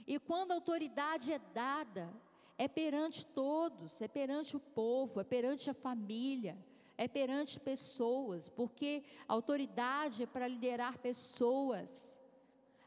E 0.07 0.17
quando 0.17 0.51
a 0.51 0.55
autoridade 0.55 1.33
é 1.33 1.39
dada, 1.53 2.09
é 2.57 2.65
perante 2.69 3.25
todos, 3.25 4.01
é 4.01 4.07
perante 4.07 4.55
o 4.55 4.59
povo, 4.61 5.19
é 5.19 5.25
perante 5.25 5.69
a 5.69 5.73
família, 5.73 6.57
é 6.97 7.09
perante 7.09 7.59
pessoas, 7.59 8.47
porque 8.47 9.03
autoridade 9.27 10.23
é 10.23 10.25
para 10.25 10.47
liderar 10.47 10.97
pessoas, 10.99 12.17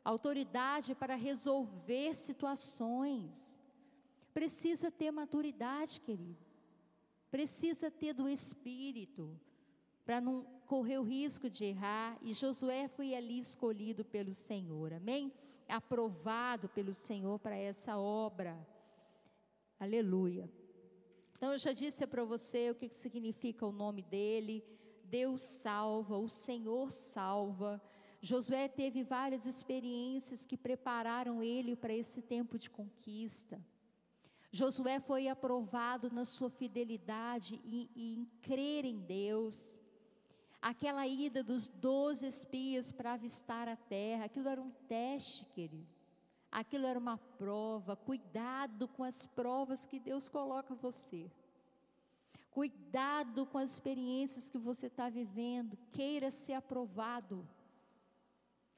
autoridade 0.03 0.93
é 0.93 0.95
para 0.95 1.14
resolver 1.14 2.14
situações. 2.14 3.61
Precisa 4.33 4.91
ter 4.91 5.11
maturidade, 5.11 6.01
querido. 6.01 6.43
Precisa 7.31 7.91
ter 7.91 8.14
do 8.14 8.26
espírito 8.31 9.39
para 10.07 10.22
não 10.22 10.60
correr 10.73 10.99
o 10.99 11.09
risco 11.18 11.47
de 11.57 11.64
errar. 11.73 12.09
E 12.23 12.33
Josué 12.33 12.83
foi 12.97 13.14
ali 13.14 13.39
escolhido 13.39 14.03
pelo 14.05 14.33
Senhor. 14.33 14.93
Amém? 14.93 15.33
aprovado 15.71 16.68
pelo 16.68 16.93
Senhor 16.93 17.39
para 17.39 17.57
essa 17.57 17.97
obra. 17.97 18.59
Aleluia. 19.79 20.51
Então 21.37 21.53
eu 21.53 21.59
já 21.59 21.73
disse 21.73 22.07
para 22.07 22.25
você 22.25 22.71
o 22.71 22.75
que 22.75 22.89
significa 22.95 23.66
o 23.66 23.73
nome 23.73 24.03
dele. 24.03 24.64
Deus 25.05 25.41
salva, 25.41 26.18
o 26.18 26.29
Senhor 26.29 26.93
salva. 26.93 27.81
Josué 28.21 28.68
teve 28.68 29.03
várias 29.03 29.47
experiências 29.47 30.45
que 30.45 30.57
prepararam 30.57 31.43
ele 31.43 31.75
para 31.75 31.95
esse 31.95 32.21
tempo 32.21 32.59
de 32.59 32.68
conquista. 32.68 33.64
Josué 34.53 35.01
foi 35.01 35.29
aprovado 35.29 36.11
na 36.11 36.25
sua 36.25 36.51
fidelidade 36.51 37.61
e, 37.64 37.89
e 37.95 38.14
em 38.18 38.25
crer 38.43 38.85
em 38.85 38.99
Deus. 38.99 39.80
Aquela 40.61 41.07
ida 41.07 41.43
dos 41.43 41.69
doze 41.69 42.27
espias 42.27 42.93
para 42.93 43.15
avistar 43.15 43.67
a 43.67 43.77
terra, 43.77 44.27
aquilo 44.27 44.49
era 44.49 44.61
um 44.61 44.71
teste, 44.87 45.47
querido. 45.47 45.87
Aquilo 46.51 46.87
era 46.87 46.99
uma 46.99 47.17
prova. 47.17 47.97
Cuidado 47.97 48.89
com 48.89 49.05
as 49.05 49.25
provas 49.25 49.87
que 49.87 49.99
Deus 49.99 50.29
coloca 50.29 50.75
você. 50.75 51.31
Cuidado 52.51 53.47
com 53.47 53.59
as 53.59 53.71
experiências 53.71 54.49
que 54.49 54.59
você 54.59 54.89
está 54.89 55.09
vivendo. 55.09 55.79
Queira 55.93 56.31
ser 56.31 56.55
aprovado. 56.55 57.49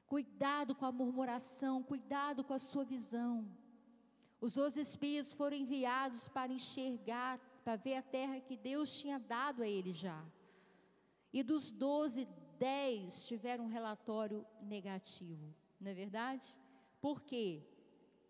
Cuidado 0.05 0.75
com 0.75 0.85
a 0.85 0.91
murmuração. 0.91 1.81
Cuidado 1.81 2.43
com 2.43 2.53
a 2.53 2.59
sua 2.59 2.85
visão. 2.85 3.45
Os 4.39 4.55
doze 4.55 4.79
espias 4.79 5.33
foram 5.33 5.57
enviados 5.57 6.27
para 6.27 6.51
enxergar, 6.51 7.39
para 7.63 7.75
ver 7.75 7.95
a 7.95 8.01
terra 8.01 8.39
que 8.39 8.55
Deus 8.55 8.95
tinha 8.99 9.17
dado 9.17 9.63
a 9.63 9.67
eles 9.67 9.95
já. 9.95 10.23
E 11.33 11.41
dos 11.41 11.71
doze, 11.71 12.27
dez 12.59 13.25
tiveram 13.25 13.65
um 13.65 13.67
relatório 13.67 14.45
negativo, 14.61 15.53
não 15.81 15.89
é 15.89 15.93
verdade? 15.93 16.47
Por 17.01 17.23
quê? 17.23 17.63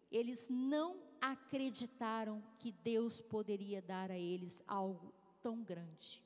Eles 0.09 0.49
não 0.49 1.01
acreditaram 1.19 2.41
que 2.57 2.71
Deus 2.71 3.19
poderia 3.19 3.81
dar 3.81 4.09
a 4.09 4.17
eles 4.17 4.63
algo 4.65 5.13
tão 5.41 5.61
grande. 5.61 6.23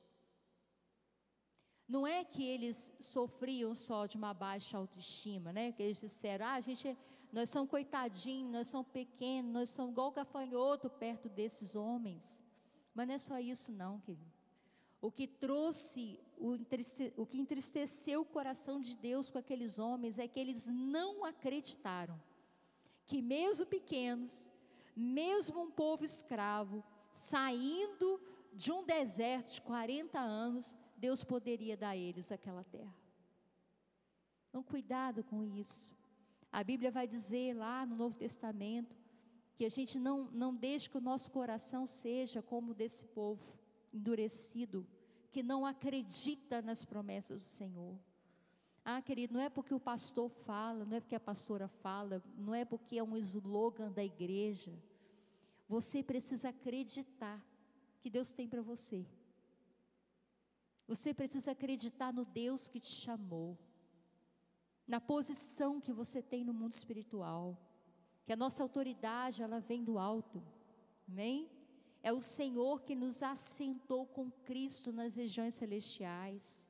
Não 1.88 2.06
é 2.06 2.22
que 2.24 2.44
eles 2.44 2.92
sofriam 3.00 3.74
só 3.74 4.06
de 4.06 4.16
uma 4.16 4.34
baixa 4.34 4.76
autoestima, 4.76 5.52
né? 5.52 5.72
Que 5.72 5.82
eles 5.82 5.98
disseram, 5.98 6.46
ah, 6.46 6.54
a 6.54 6.60
gente, 6.60 6.96
nós 7.32 7.48
somos 7.48 7.70
coitadinhos, 7.70 8.52
nós 8.52 8.68
somos 8.68 8.88
pequenos, 8.88 9.52
nós 9.52 9.70
somos 9.70 9.92
igual 9.92 10.12
gafanhoto 10.12 10.90
perto 10.90 11.28
desses 11.28 11.74
homens. 11.74 12.44
Mas 12.94 13.08
não 13.08 13.14
é 13.14 13.18
só 13.18 13.38
isso 13.38 13.72
não, 13.72 14.00
querido. 14.00 14.37
O 15.00 15.10
que 15.10 15.26
trouxe, 15.26 16.18
o, 16.36 16.56
o 17.16 17.26
que 17.26 17.38
entristeceu 17.38 18.22
o 18.22 18.24
coração 18.24 18.80
de 18.80 18.96
Deus 18.96 19.30
com 19.30 19.38
aqueles 19.38 19.78
homens 19.78 20.18
é 20.18 20.26
que 20.26 20.40
eles 20.40 20.66
não 20.66 21.24
acreditaram 21.24 22.20
que 23.08 23.22
mesmo 23.22 23.64
pequenos, 23.64 24.50
mesmo 24.94 25.62
um 25.62 25.70
povo 25.70 26.04
escravo, 26.04 26.84
saindo 27.10 28.20
de 28.52 28.70
um 28.70 28.84
deserto 28.84 29.54
de 29.54 29.62
40 29.62 30.20
anos, 30.20 30.76
Deus 30.94 31.24
poderia 31.24 31.74
dar 31.76 31.90
a 31.90 31.96
eles 31.96 32.30
aquela 32.30 32.62
terra. 32.64 32.94
Então, 34.48 34.62
cuidado 34.62 35.24
com 35.24 35.42
isso. 35.42 35.96
A 36.52 36.62
Bíblia 36.62 36.90
vai 36.90 37.06
dizer 37.06 37.54
lá 37.54 37.86
no 37.86 37.96
Novo 37.96 38.16
Testamento 38.16 38.94
que 39.54 39.64
a 39.64 39.70
gente 39.70 39.98
não, 39.98 40.24
não 40.30 40.54
deixe 40.54 40.88
que 40.88 40.98
o 40.98 41.00
nosso 41.00 41.30
coração 41.30 41.86
seja 41.86 42.42
como 42.42 42.74
desse 42.74 43.06
povo, 43.06 43.57
endurecido, 43.92 44.86
que 45.30 45.42
não 45.42 45.66
acredita 45.66 46.62
nas 46.62 46.84
promessas 46.84 47.38
do 47.38 47.44
Senhor. 47.44 47.98
Ah, 48.84 49.02
querido, 49.02 49.34
não 49.34 49.40
é 49.40 49.50
porque 49.50 49.74
o 49.74 49.80
pastor 49.80 50.30
fala, 50.30 50.84
não 50.84 50.96
é 50.96 51.00
porque 51.00 51.14
a 51.14 51.20
pastora 51.20 51.68
fala, 51.68 52.22
não 52.36 52.54
é 52.54 52.64
porque 52.64 52.98
é 52.98 53.02
um 53.02 53.16
slogan 53.16 53.92
da 53.92 54.02
igreja. 54.02 54.72
Você 55.68 56.02
precisa 56.02 56.48
acreditar 56.48 57.44
que 58.00 58.08
Deus 58.08 58.32
tem 58.32 58.48
para 58.48 58.62
você. 58.62 59.06
Você 60.86 61.12
precisa 61.12 61.50
acreditar 61.50 62.14
no 62.14 62.24
Deus 62.24 62.66
que 62.66 62.80
te 62.80 62.90
chamou, 62.90 63.58
na 64.86 64.98
posição 64.98 65.82
que 65.82 65.92
você 65.92 66.22
tem 66.22 66.42
no 66.42 66.54
mundo 66.54 66.72
espiritual, 66.72 67.58
que 68.24 68.32
a 68.32 68.36
nossa 68.36 68.62
autoridade 68.62 69.42
ela 69.42 69.60
vem 69.60 69.84
do 69.84 69.98
alto, 69.98 70.42
amém? 71.06 71.50
É 72.02 72.12
o 72.12 72.20
Senhor 72.20 72.82
que 72.82 72.94
nos 72.94 73.22
assentou 73.22 74.06
com 74.06 74.30
Cristo 74.30 74.92
nas 74.92 75.14
regiões 75.14 75.54
celestiais. 75.54 76.66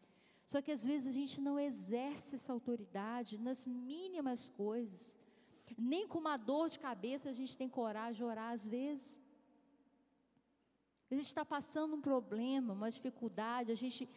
Só 0.47 0.63
que 0.63 0.73
às 0.73 0.83
vezes 0.83 1.07
a 1.07 1.13
gente 1.13 1.41
não 1.41 1.61
exerce 1.61 2.37
essa 2.37 2.53
autoridade 2.53 3.37
nas 3.39 3.67
mínimas 3.67 4.49
coisas. 4.49 5.17
Nem 5.77 6.09
com 6.09 6.19
uma 6.19 6.37
dor 6.37 6.71
de 6.71 6.79
cabeça 6.79 7.29
a 7.29 7.33
gente 7.33 7.57
tem 7.57 7.69
coragem 7.69 8.15
de 8.15 8.25
orar 8.25 8.53
às 8.53 8.67
vezes. 8.67 9.19
A 11.11 11.15
gente 11.15 11.27
está 11.27 11.45
passando 11.45 11.97
um 11.97 12.01
problema, 12.01 12.73
uma 12.73 12.91
dificuldade, 12.91 13.73
a 13.73 13.75
gente 13.75 14.09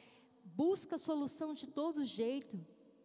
busca 0.43 0.97
solução 0.97 1.53
de 1.53 1.67
todo 1.67 2.05
jeito, 2.05 2.59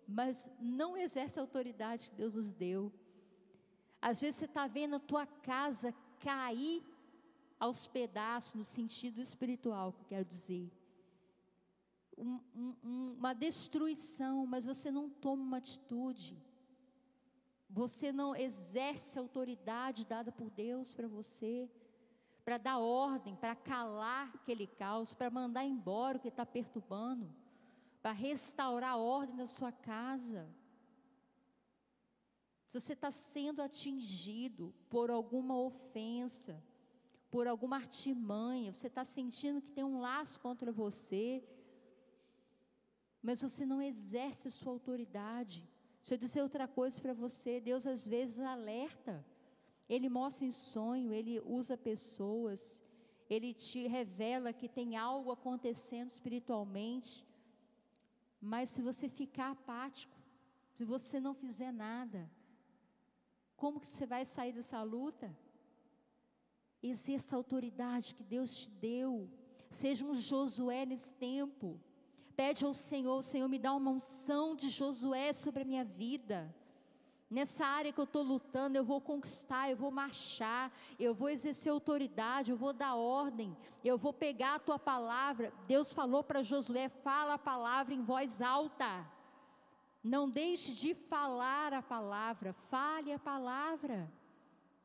mas 0.07 0.51
não 0.61 0.97
exerce 0.97 1.39
a 1.39 1.43
autoridade 1.43 2.09
que 2.09 2.17
Deus 2.17 2.35
nos 2.35 2.51
deu. 2.51 2.93
Às 4.01 4.21
vezes 4.21 4.37
você 4.37 4.45
está 4.45 4.67
vendo 4.67 4.97
a 4.97 5.01
tua 5.01 5.27
casa 5.27 5.95
cair 6.21 6.83
aos 7.59 7.87
pedaços, 7.87 8.55
no 8.55 8.65
sentido 8.65 9.21
espiritual, 9.21 9.93
que 9.93 10.01
eu 10.01 10.07
quero 10.07 10.25
dizer. 10.25 10.71
Um, 12.17 12.41
um, 12.55 13.15
uma 13.19 13.35
destruição, 13.35 14.47
mas 14.47 14.65
você 14.65 14.91
não 14.91 15.09
toma 15.09 15.43
uma 15.43 15.57
atitude. 15.59 16.37
Você 17.69 18.13
não 18.13 18.35
exerce 18.35 19.19
a 19.19 19.23
autoridade 19.23 20.07
dada 20.07 20.33
por 20.33 20.51
Deus 20.51 20.95
para 20.95 21.09
você 21.09 21.69
para 22.47 22.59
dar 22.59 22.79
ordem, 22.79 23.35
para 23.35 23.57
calar 23.57 24.31
aquele 24.33 24.69
caos, 24.69 25.13
para 25.13 25.29
mandar 25.29 25.65
embora 25.65 26.17
o 26.17 26.21
que 26.21 26.29
está 26.29 26.47
perturbando, 26.47 27.29
para 28.01 28.13
restaurar 28.13 28.93
a 28.93 28.97
ordem 28.97 29.35
da 29.35 29.47
sua 29.47 29.73
casa. 29.73 30.49
Se 32.69 32.79
você 32.79 32.93
está 32.93 33.11
sendo 33.11 33.61
atingido 33.61 34.73
por 34.89 35.11
alguma 35.11 35.59
ofensa, 35.59 36.63
por 37.37 37.47
alguma 37.47 37.77
artimanha, 37.77 38.73
você 38.73 38.87
está 38.87 39.05
sentindo 39.05 39.61
que 39.61 39.75
tem 39.77 39.85
um 39.85 40.01
laço 40.01 40.41
contra 40.41 40.73
você, 40.73 41.45
mas 43.27 43.43
você 43.47 43.67
não 43.73 43.81
exerce 43.83 44.51
sua 44.51 44.73
autoridade. 44.73 45.59
Deixa 45.99 46.15
eu 46.15 46.19
dizer 46.25 46.41
outra 46.41 46.67
coisa 46.67 46.99
para 46.99 47.13
você: 47.13 47.61
Deus 47.61 47.87
às 47.87 48.07
vezes 48.07 48.39
alerta 48.39 49.15
ele 49.89 50.09
mostra 50.09 50.47
em 50.47 50.53
sonho, 50.53 51.13
ele 51.13 51.39
usa 51.41 51.77
pessoas, 51.77 52.83
ele 53.29 53.53
te 53.53 53.87
revela 53.87 54.53
que 54.53 54.69
tem 54.79 54.97
algo 54.97 55.31
acontecendo 55.31 56.09
espiritualmente. 56.09 57.13
Mas 58.41 58.71
se 58.71 58.81
você 58.81 59.09
ficar 59.09 59.51
apático, 59.51 60.17
se 60.75 60.85
você 60.85 61.21
não 61.21 61.35
fizer 61.35 61.71
nada, 61.71 62.31
como 63.57 63.81
que 63.81 63.89
você 63.89 64.07
vai 64.07 64.25
sair 64.25 64.55
dessa 64.55 64.83
luta? 64.83 65.29
Exerça 66.91 67.35
a 67.35 67.39
autoridade 67.39 68.15
que 68.15 68.23
Deus 68.23 68.57
te 68.57 68.71
deu. 68.71 69.29
Seja 69.71 70.05
um 70.05 70.15
Josué 70.15 70.87
nesse 70.87 71.13
tempo. 71.13 71.81
Pede 72.37 72.65
ao 72.65 72.75
Senhor, 72.75 73.23
Senhor, 73.23 73.49
me 73.49 73.59
dá 73.59 73.73
uma 73.75 73.91
unção 73.91 74.55
de 74.55 74.69
Josué 74.69 75.33
sobre 75.33 75.63
a 75.63 75.65
minha 75.65 75.85
vida. 75.85 76.55
Nessa 77.29 77.67
área 77.67 77.93
que 77.93 77.99
eu 77.99 78.05
estou 78.05 78.23
lutando, 78.23 78.79
eu 78.79 78.85
vou 78.85 79.01
conquistar, 79.01 79.69
eu 79.69 79.77
vou 79.77 79.91
marchar, 79.91 80.71
eu 80.99 81.13
vou 81.13 81.29
exercer 81.29 81.73
autoridade, 81.73 82.53
eu 82.53 82.57
vou 82.57 82.73
dar 82.73 82.95
ordem, 82.95 83.57
eu 83.85 83.99
vou 83.99 84.13
pegar 84.13 84.55
a 84.55 84.59
tua 84.61 84.79
palavra. 84.79 85.53
Deus 85.67 85.93
falou 85.93 86.23
para 86.23 86.45
Josué: 86.45 86.89
fala 86.89 87.35
a 87.35 87.39
palavra 87.39 87.95
em 87.95 88.03
voz 88.03 88.41
alta. 88.41 89.05
Não 90.05 90.31
deixe 90.31 90.73
de 90.73 90.95
falar 90.95 91.73
a 91.73 91.83
palavra, 91.83 92.53
fale 92.53 93.13
a 93.13 93.19
palavra. 93.19 94.09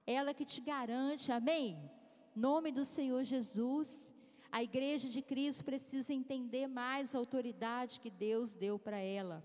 Ela 0.05 0.33
que 0.33 0.45
te 0.45 0.59
garante, 0.61 1.31
amém? 1.31 1.89
Nome 2.35 2.71
do 2.71 2.83
Senhor 2.83 3.23
Jesus. 3.23 4.13
A 4.51 4.61
igreja 4.61 5.07
de 5.07 5.21
Cristo 5.21 5.63
precisa 5.63 6.13
entender 6.13 6.67
mais 6.67 7.13
a 7.13 7.17
autoridade 7.17 7.99
que 7.99 8.09
Deus 8.09 8.53
deu 8.53 8.77
para 8.77 8.97
ela. 8.97 9.43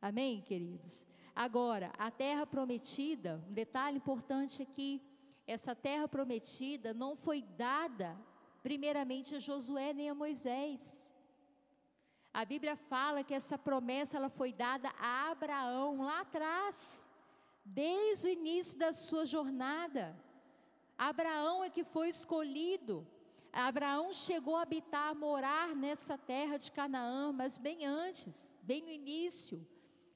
Amém, 0.00 0.40
queridos? 0.40 1.06
Agora, 1.34 1.92
a 1.98 2.10
terra 2.10 2.46
prometida, 2.46 3.44
um 3.48 3.52
detalhe 3.52 3.98
importante 3.98 4.62
aqui, 4.62 5.02
essa 5.46 5.74
terra 5.74 6.08
prometida 6.08 6.92
não 6.92 7.14
foi 7.14 7.42
dada 7.42 8.16
primeiramente 8.62 9.34
a 9.34 9.38
Josué 9.38 9.92
nem 9.92 10.10
a 10.10 10.14
Moisés. 10.14 11.12
A 12.34 12.44
Bíblia 12.44 12.74
fala 12.74 13.22
que 13.22 13.32
essa 13.32 13.56
promessa 13.56 14.16
ela 14.16 14.28
foi 14.28 14.52
dada 14.52 14.90
a 14.98 15.30
Abraão 15.30 16.02
lá 16.02 16.20
atrás, 16.20 17.05
desde 17.66 18.28
o 18.28 18.30
início 18.30 18.78
da 18.78 18.92
sua 18.92 19.26
jornada. 19.26 20.16
Abraão 20.96 21.64
é 21.64 21.68
que 21.68 21.84
foi 21.84 22.08
escolhido. 22.08 23.06
Abraão 23.52 24.12
chegou 24.12 24.56
a 24.56 24.62
habitar, 24.62 25.10
a 25.10 25.14
morar 25.14 25.74
nessa 25.74 26.16
terra 26.16 26.56
de 26.58 26.70
Canaã, 26.70 27.32
mas 27.32 27.58
bem 27.58 27.84
antes, 27.84 28.52
bem 28.62 28.82
no 28.82 28.90
início. 28.90 29.66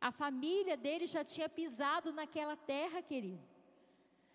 A 0.01 0.11
família 0.11 0.77
dele 0.77 1.07
já 1.07 1.25
tinha 1.25 1.49
pisado 1.49 2.13
naquela 2.13 2.57
terra, 2.57 3.03
querido. 3.03 3.43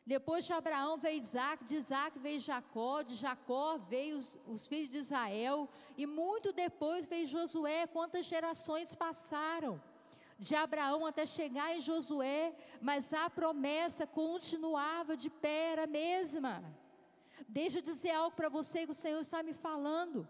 Depois 0.05 0.45
de 0.45 0.53
Abraão 0.53 0.97
veio 0.97 1.19
Isaac, 1.19 1.63
de 1.65 1.75
Isaac 1.75 2.19
veio 2.19 2.39
Jacó, 2.39 3.01
de 3.01 3.15
Jacó 3.15 3.77
veio 3.77 4.17
os, 4.17 4.37
os, 4.45 4.67
filhos 4.67 4.91
de 4.91 4.97
Israel, 4.97 5.67
e 5.97 6.05
muito 6.05 6.53
depois 6.53 7.07
veio 7.07 7.25
Josué. 7.25 7.87
Quantas 7.87 8.25
gerações 8.27 8.93
passaram 8.93 9.81
de 10.37 10.55
Abraão 10.55 11.05
até 11.05 11.25
chegar 11.25 11.75
em 11.75 11.81
Josué, 11.81 12.53
mas 12.81 13.13
a 13.13 13.29
promessa 13.29 14.05
continuava 14.05 15.15
de 15.15 15.29
pé, 15.29 15.71
era 15.73 15.83
a 15.83 15.87
mesma. 15.87 16.63
Deixa 17.47 17.79
eu 17.79 17.81
dizer 17.81 18.11
algo 18.11 18.35
para 18.35 18.49
você 18.49 18.85
que 18.85 18.91
o 18.91 18.95
Senhor 18.95 19.21
está 19.21 19.41
me 19.41 19.53
falando. 19.53 20.27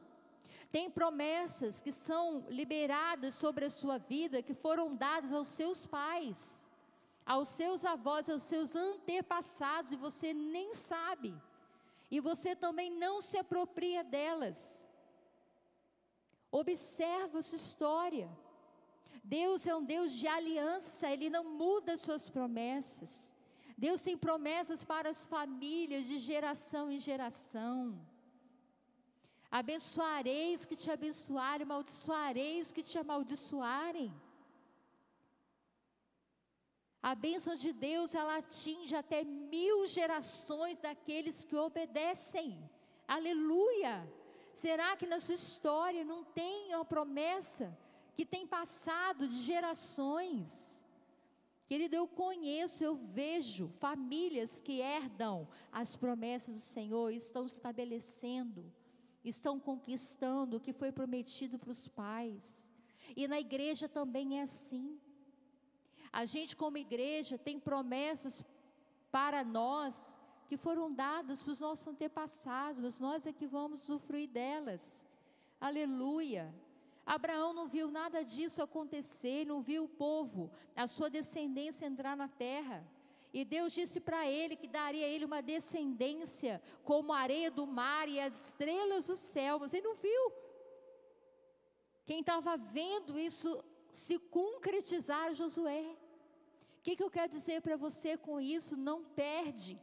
Tem 0.70 0.90
promessas 0.90 1.80
que 1.82 1.92
são 1.92 2.46
liberadas 2.50 3.36
sobre 3.36 3.66
a 3.66 3.70
sua 3.70 3.98
vida, 3.98 4.42
que 4.42 4.54
foram 4.54 4.96
dadas 4.96 5.32
aos 5.32 5.48
seus 5.50 5.86
pais 5.86 6.66
aos 7.26 7.50
seus 7.50 7.84
avós, 7.84 8.30
aos 8.30 8.44
seus 8.44 8.76
antepassados, 8.76 9.92
e 9.92 9.96
você 9.96 10.34
nem 10.34 10.74
sabe, 10.74 11.34
e 12.12 12.20
você 12.20 12.56
também 12.56 12.92
não 12.92 13.20
se 13.20 13.38
apropria 13.38 14.04
delas. 14.04 14.88
Observa 16.52 17.42
sua 17.42 17.56
história. 17.56 18.30
Deus 19.24 19.66
é 19.66 19.76
um 19.76 19.84
Deus 19.84 20.12
de 20.14 20.28
aliança, 20.28 21.10
Ele 21.10 21.30
não 21.30 21.44
muda 21.44 21.98
suas 21.98 22.30
promessas. 22.30 23.34
Deus 23.78 24.02
tem 24.02 24.18
promessas 24.18 24.84
para 24.84 25.10
as 25.10 25.26
famílias 25.26 26.06
de 26.08 26.18
geração 26.18 26.92
em 26.92 27.00
geração. 27.00 28.00
Abençoareis 29.52 30.66
que 30.66 30.76
te 30.76 30.90
abençoarem, 30.92 31.64
amaldiçoareis 31.64 32.72
que 32.72 32.84
te 32.84 32.98
amaldiçoarem. 32.98 34.14
A 37.02 37.14
bênção 37.14 37.56
de 37.56 37.72
Deus, 37.72 38.16
ela 38.16 38.38
atinge 38.38 38.96
até 38.96 39.24
mil 39.24 39.86
gerações 39.86 40.80
daqueles 40.80 41.44
que 41.44 41.56
obedecem. 41.56 42.48
Aleluia! 43.08 43.96
Será 44.52 44.96
que 44.98 45.06
na 45.06 45.20
sua 45.20 45.36
história 45.36 46.04
não 46.04 46.24
tem 46.24 46.74
uma 46.74 46.84
promessa 46.84 47.78
que 48.16 48.26
tem 48.26 48.48
passado 48.48 49.28
de 49.28 49.40
gerações? 49.52 50.82
Querido, 51.68 51.96
eu 51.96 52.08
conheço, 52.08 52.84
eu 52.84 52.96
vejo 52.96 53.68
famílias 53.68 54.60
que 54.60 54.80
herdam 54.80 55.48
as 55.72 55.96
promessas 55.96 56.54
do 56.54 56.62
Senhor, 56.62 57.10
estão 57.12 57.46
estabelecendo, 57.46 58.72
estão 59.24 59.60
conquistando 59.60 60.58
o 60.58 60.60
que 60.60 60.72
foi 60.72 60.92
prometido 60.92 61.58
para 61.58 61.72
os 61.72 61.88
pais. 61.88 62.72
E 63.16 63.28
na 63.28 63.40
igreja 63.40 63.90
também 63.90 64.40
é 64.40 64.44
assim. 64.44 65.00
A 66.14 66.24
gente, 66.26 66.56
como 66.56 66.78
igreja, 66.78 67.38
tem 67.38 67.60
promessas 67.60 68.46
para 69.12 69.44
nós 69.44 70.16
que 70.48 70.58
foram 70.58 70.94
dadas 70.94 71.42
para 71.42 71.52
os 71.52 71.60
nossos 71.60 71.88
antepassados, 71.88 72.80
mas 72.80 73.00
nós 73.00 73.26
é 73.26 73.34
que 73.34 73.48
vamos 73.48 73.90
usufruir 73.90 74.30
delas. 74.30 75.08
Aleluia. 75.60 76.54
Abraão 77.06 77.54
não 77.54 77.68
viu 77.68 77.90
nada 77.92 78.24
disso 78.24 78.62
acontecer, 78.62 79.46
não 79.46 79.62
viu 79.62 79.84
o 79.84 79.90
povo, 79.90 80.52
a 80.76 80.88
sua 80.88 81.10
descendência 81.10 81.86
entrar 81.86 82.18
na 82.18 82.28
terra. 82.28 82.86
E 83.34 83.44
Deus 83.44 83.74
disse 83.74 84.00
para 84.00 84.26
ele 84.26 84.56
que 84.56 84.68
daria 84.68 85.06
a 85.06 85.10
ele 85.10 85.26
uma 85.26 85.42
descendência 85.42 86.62
como 86.84 87.14
a 87.14 87.20
areia 87.20 87.52
do 87.52 87.68
mar 87.68 88.08
e 88.08 88.20
as 88.20 88.48
estrelas 88.48 89.08
do 89.08 89.16
céu. 89.16 89.60
Mas 89.60 89.74
ele 89.74 89.86
não 89.86 89.96
viu. 89.96 90.32
Quem 92.06 92.22
estava 92.22 92.56
vendo 92.56 93.20
isso 93.20 93.62
se 93.92 94.18
concretizar, 94.18 95.36
Josué 95.36 95.98
que, 96.86 96.96
que 96.96 97.02
eu 97.02 97.10
quero 97.10 97.32
dizer 97.32 97.62
para 97.64 97.76
você 97.76 98.16
com 98.16 98.40
isso? 98.40 98.78
Não 98.78 99.04
perde 99.04 99.82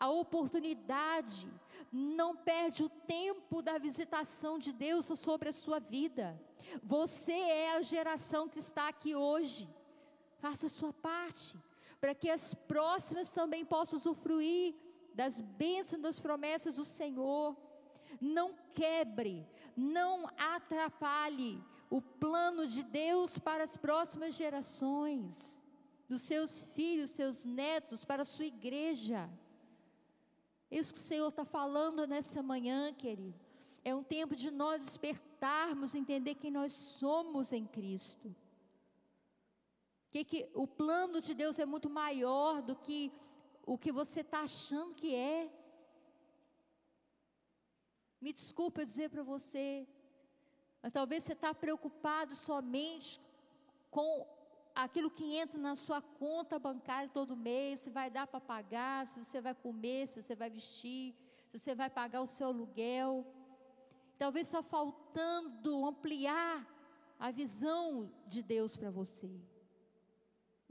a 0.00 0.08
oportunidade, 0.08 1.46
não 1.92 2.34
perde 2.34 2.82
o 2.82 2.88
tempo 2.88 3.60
da 3.60 3.76
visitação 3.76 4.58
de 4.58 4.72
Deus 4.72 5.06
sobre 5.18 5.50
a 5.50 5.52
sua 5.52 5.78
vida. 5.78 6.40
Você 6.82 7.32
é 7.32 7.76
a 7.76 7.82
geração 7.82 8.48
que 8.48 8.58
está 8.58 8.88
aqui 8.88 9.14
hoje. 9.14 9.68
Faça 10.38 10.66
a 10.66 10.70
sua 10.70 10.92
parte, 10.92 11.54
para 12.00 12.14
que 12.14 12.30
as 12.30 12.54
próximas 12.54 13.30
também 13.30 13.62
possam 13.62 13.98
usufruir 13.98 14.74
das 15.14 15.38
bênçãos, 15.38 16.00
das 16.00 16.18
promessas 16.18 16.72
do 16.72 16.84
Senhor. 16.84 17.54
Não 18.18 18.54
quebre, 18.74 19.46
não 19.76 20.26
atrapalhe 20.38 21.62
o 21.90 22.00
plano 22.00 22.66
de 22.66 22.82
Deus 22.82 23.36
para 23.36 23.64
as 23.64 23.76
próximas 23.76 24.34
gerações 24.34 25.60
dos 26.08 26.22
seus 26.22 26.64
filhos, 26.76 27.10
seus 27.10 27.44
netos, 27.44 28.02
para 28.02 28.22
a 28.22 28.26
sua 28.26 28.46
igreja. 28.46 29.28
Isso 30.70 30.92
que 30.92 31.00
o 31.00 31.02
Senhor 31.02 31.28
está 31.28 31.44
falando 31.44 32.06
nessa 32.06 32.42
manhã, 32.42 32.92
querido. 32.94 33.38
É 33.84 33.94
um 33.94 34.02
tempo 34.02 34.36
de 34.36 34.50
nós 34.50 34.82
despertarmos, 34.84 35.94
entender 35.94 36.34
quem 36.36 36.50
nós 36.50 36.72
somos 36.72 37.52
em 37.52 37.66
Cristo. 37.66 38.34
Que, 40.10 40.24
que 40.24 40.48
o 40.54 40.66
plano 40.66 41.20
de 41.20 41.34
Deus 41.34 41.58
é 41.58 41.64
muito 41.64 41.88
maior 41.88 42.62
do 42.62 42.76
que 42.76 43.12
o 43.64 43.78
que 43.78 43.90
você 43.90 44.20
está 44.20 44.42
achando 44.42 44.94
que 44.94 45.14
é. 45.14 45.50
Me 48.20 48.32
desculpa 48.32 48.84
dizer 48.84 49.08
para 49.10 49.22
você, 49.22 49.88
mas 50.82 50.92
talvez 50.92 51.24
você 51.24 51.32
está 51.32 51.54
preocupado 51.54 52.34
somente 52.34 53.20
com 53.90 54.26
aquilo 54.74 55.10
que 55.10 55.36
entra 55.36 55.58
na 55.58 55.76
sua 55.76 56.00
conta 56.00 56.58
bancária 56.58 57.08
todo 57.08 57.36
mês, 57.36 57.80
se 57.80 57.90
vai 57.90 58.10
dar 58.10 58.26
para 58.26 58.40
pagar, 58.40 59.06
se 59.06 59.24
você 59.24 59.40
vai 59.40 59.54
comer, 59.54 60.06
se 60.06 60.22
você 60.22 60.34
vai 60.34 60.50
vestir, 60.50 61.14
se 61.50 61.58
você 61.58 61.74
vai 61.74 61.90
pagar 61.90 62.20
o 62.22 62.26
seu 62.26 62.48
aluguel. 62.48 63.26
Talvez 64.18 64.48
só 64.48 64.62
faltando 64.62 65.86
ampliar 65.86 66.66
a 67.18 67.30
visão 67.30 68.10
de 68.26 68.42
Deus 68.42 68.76
para 68.76 68.90
você. 68.90 69.30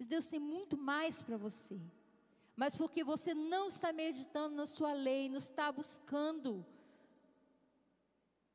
Deus 0.08 0.28
tem 0.28 0.40
muito 0.40 0.78
mais 0.78 1.22
para 1.22 1.38
você. 1.38 1.80
Mas 2.56 2.76
porque 2.76 3.04
você 3.04 3.34
não 3.34 3.68
está 3.68 3.94
meditando 3.94 4.56
na 4.56 4.66
sua 4.66 4.92
lei, 4.92 5.30
não 5.30 5.38
está 5.38 5.72
buscando, 5.72 6.66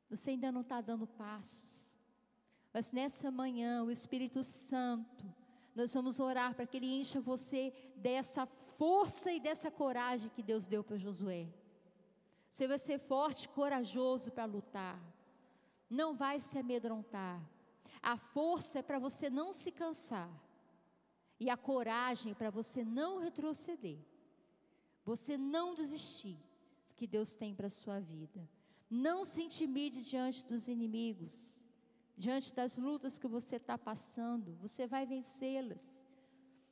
você 0.09 0.31
ainda 0.31 0.51
não 0.51 0.61
está 0.61 0.79
dando 0.79 1.07
passos. 1.07 1.84
Mas 2.75 2.91
nessa 2.91 3.31
manhã, 3.31 3.85
o 3.85 3.89
Espírito 3.89 4.43
Santo, 4.43 5.25
nós 5.73 5.93
vamos 5.93 6.19
orar 6.19 6.53
para 6.53 6.67
que 6.67 6.75
Ele 6.75 6.93
encha 6.93 7.21
você 7.21 7.73
dessa 7.95 8.45
força 8.45 9.31
e 9.31 9.39
dessa 9.39 9.71
coragem 9.71 10.29
que 10.35 10.43
Deus 10.43 10.67
deu 10.67 10.83
para 10.83 10.97
Josué. 10.97 11.47
Você 12.51 12.67
vai 12.67 12.77
ser 12.77 12.99
forte 12.99 13.47
corajoso 13.47 14.29
para 14.29 14.43
lutar. 14.43 15.01
Não 15.89 16.13
vai 16.13 16.37
se 16.37 16.57
amedrontar. 16.57 17.41
A 18.01 18.17
força 18.17 18.79
é 18.79 18.81
para 18.81 18.99
você 18.99 19.29
não 19.29 19.53
se 19.53 19.71
cansar. 19.71 20.29
E 21.39 21.49
a 21.49 21.55
coragem 21.55 22.33
é 22.33 22.35
para 22.35 22.49
você 22.49 22.83
não 22.83 23.19
retroceder. 23.19 23.99
Você 25.05 25.37
não 25.37 25.73
desistir 25.73 26.37
do 26.89 26.95
que 26.95 27.07
Deus 27.07 27.35
tem 27.35 27.55
para 27.55 27.67
a 27.67 27.77
sua 27.81 28.01
vida. 28.01 28.45
Não 28.89 29.23
se 29.23 29.41
intimide 29.41 30.03
diante 30.03 30.45
dos 30.45 30.67
inimigos 30.67 31.63
diante 32.17 32.53
das 32.53 32.77
lutas 32.77 33.17
que 33.17 33.27
você 33.27 33.57
está 33.57 33.77
passando, 33.77 34.55
você 34.55 34.87
vai 34.87 35.05
vencê-las. 35.05 36.07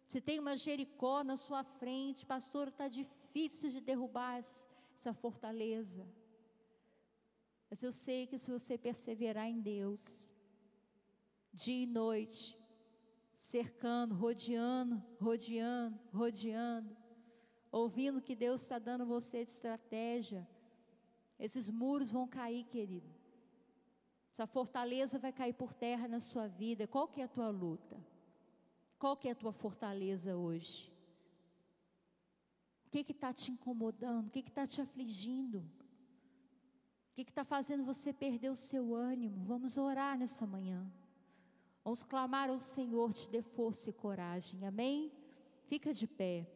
Se 0.08 0.22
tem 0.22 0.40
uma 0.40 0.56
Jericó 0.56 1.24
na 1.24 1.38
sua 1.38 1.64
frente, 1.64 2.26
pastor, 2.26 2.68
está 2.68 2.88
difícil 2.88 3.70
de 3.70 3.82
derrubar 3.82 4.38
essa 4.38 5.14
fortaleza. 5.14 6.08
Mas 7.70 7.82
eu 7.82 7.92
sei 7.92 8.28
que 8.28 8.38
se 8.38 8.52
você 8.52 8.78
perseverar 8.78 9.48
em 9.48 9.60
Deus, 9.60 10.30
dia 11.52 11.84
e 11.84 11.88
noite, 11.88 12.58
cercando, 13.34 14.14
rodeando, 14.16 15.04
rodeando, 15.20 16.00
rodeando, 16.14 16.96
ouvindo 17.72 18.22
que 18.22 18.36
Deus 18.36 18.62
está 18.62 18.78
dando 18.78 19.06
você 19.06 19.44
de 19.44 19.52
estratégia, 19.52 20.48
esses 21.40 21.70
muros 21.70 22.12
vão 22.12 22.28
cair, 22.28 22.64
querido. 22.66 23.23
Essa 24.34 24.48
fortaleza 24.48 25.20
vai 25.20 25.32
cair 25.32 25.54
por 25.54 25.76
terra 25.76 26.08
na 26.08 26.20
sua 26.20 26.48
vida. 26.48 26.88
Qual 26.88 27.08
que 27.08 27.22
é 27.22 27.26
a 27.26 27.28
tua 27.28 27.52
luta? 27.52 28.04
Qual 28.98 29.16
que 29.16 29.28
é 29.28 29.32
a 29.32 29.36
tua 29.36 29.54
fortaleza 29.54 30.36
hoje? 30.36 30.92
O 32.88 32.90
que 32.90 33.12
está 33.12 33.32
te 33.32 33.52
incomodando? 33.52 34.30
O 34.30 34.32
que 34.32 34.40
está 34.40 34.66
te 34.66 34.82
afligindo? 34.82 35.60
O 35.60 37.14
que 37.14 37.22
está 37.22 37.44
fazendo 37.44 37.84
você 37.84 38.12
perder 38.12 38.50
o 38.50 38.56
seu 38.56 38.96
ânimo? 38.96 39.46
Vamos 39.46 39.78
orar 39.78 40.18
nessa 40.18 40.48
manhã. 40.48 40.84
Vamos 41.84 42.02
clamar 42.02 42.50
ao 42.50 42.58
Senhor, 42.58 43.14
te 43.14 43.30
dê 43.30 43.44
força 43.44 43.92
e 43.92 43.94
coragem. 43.94 44.66
Amém? 44.66 45.12
Fica 45.68 45.94
de 45.94 46.08
pé. 46.08 46.48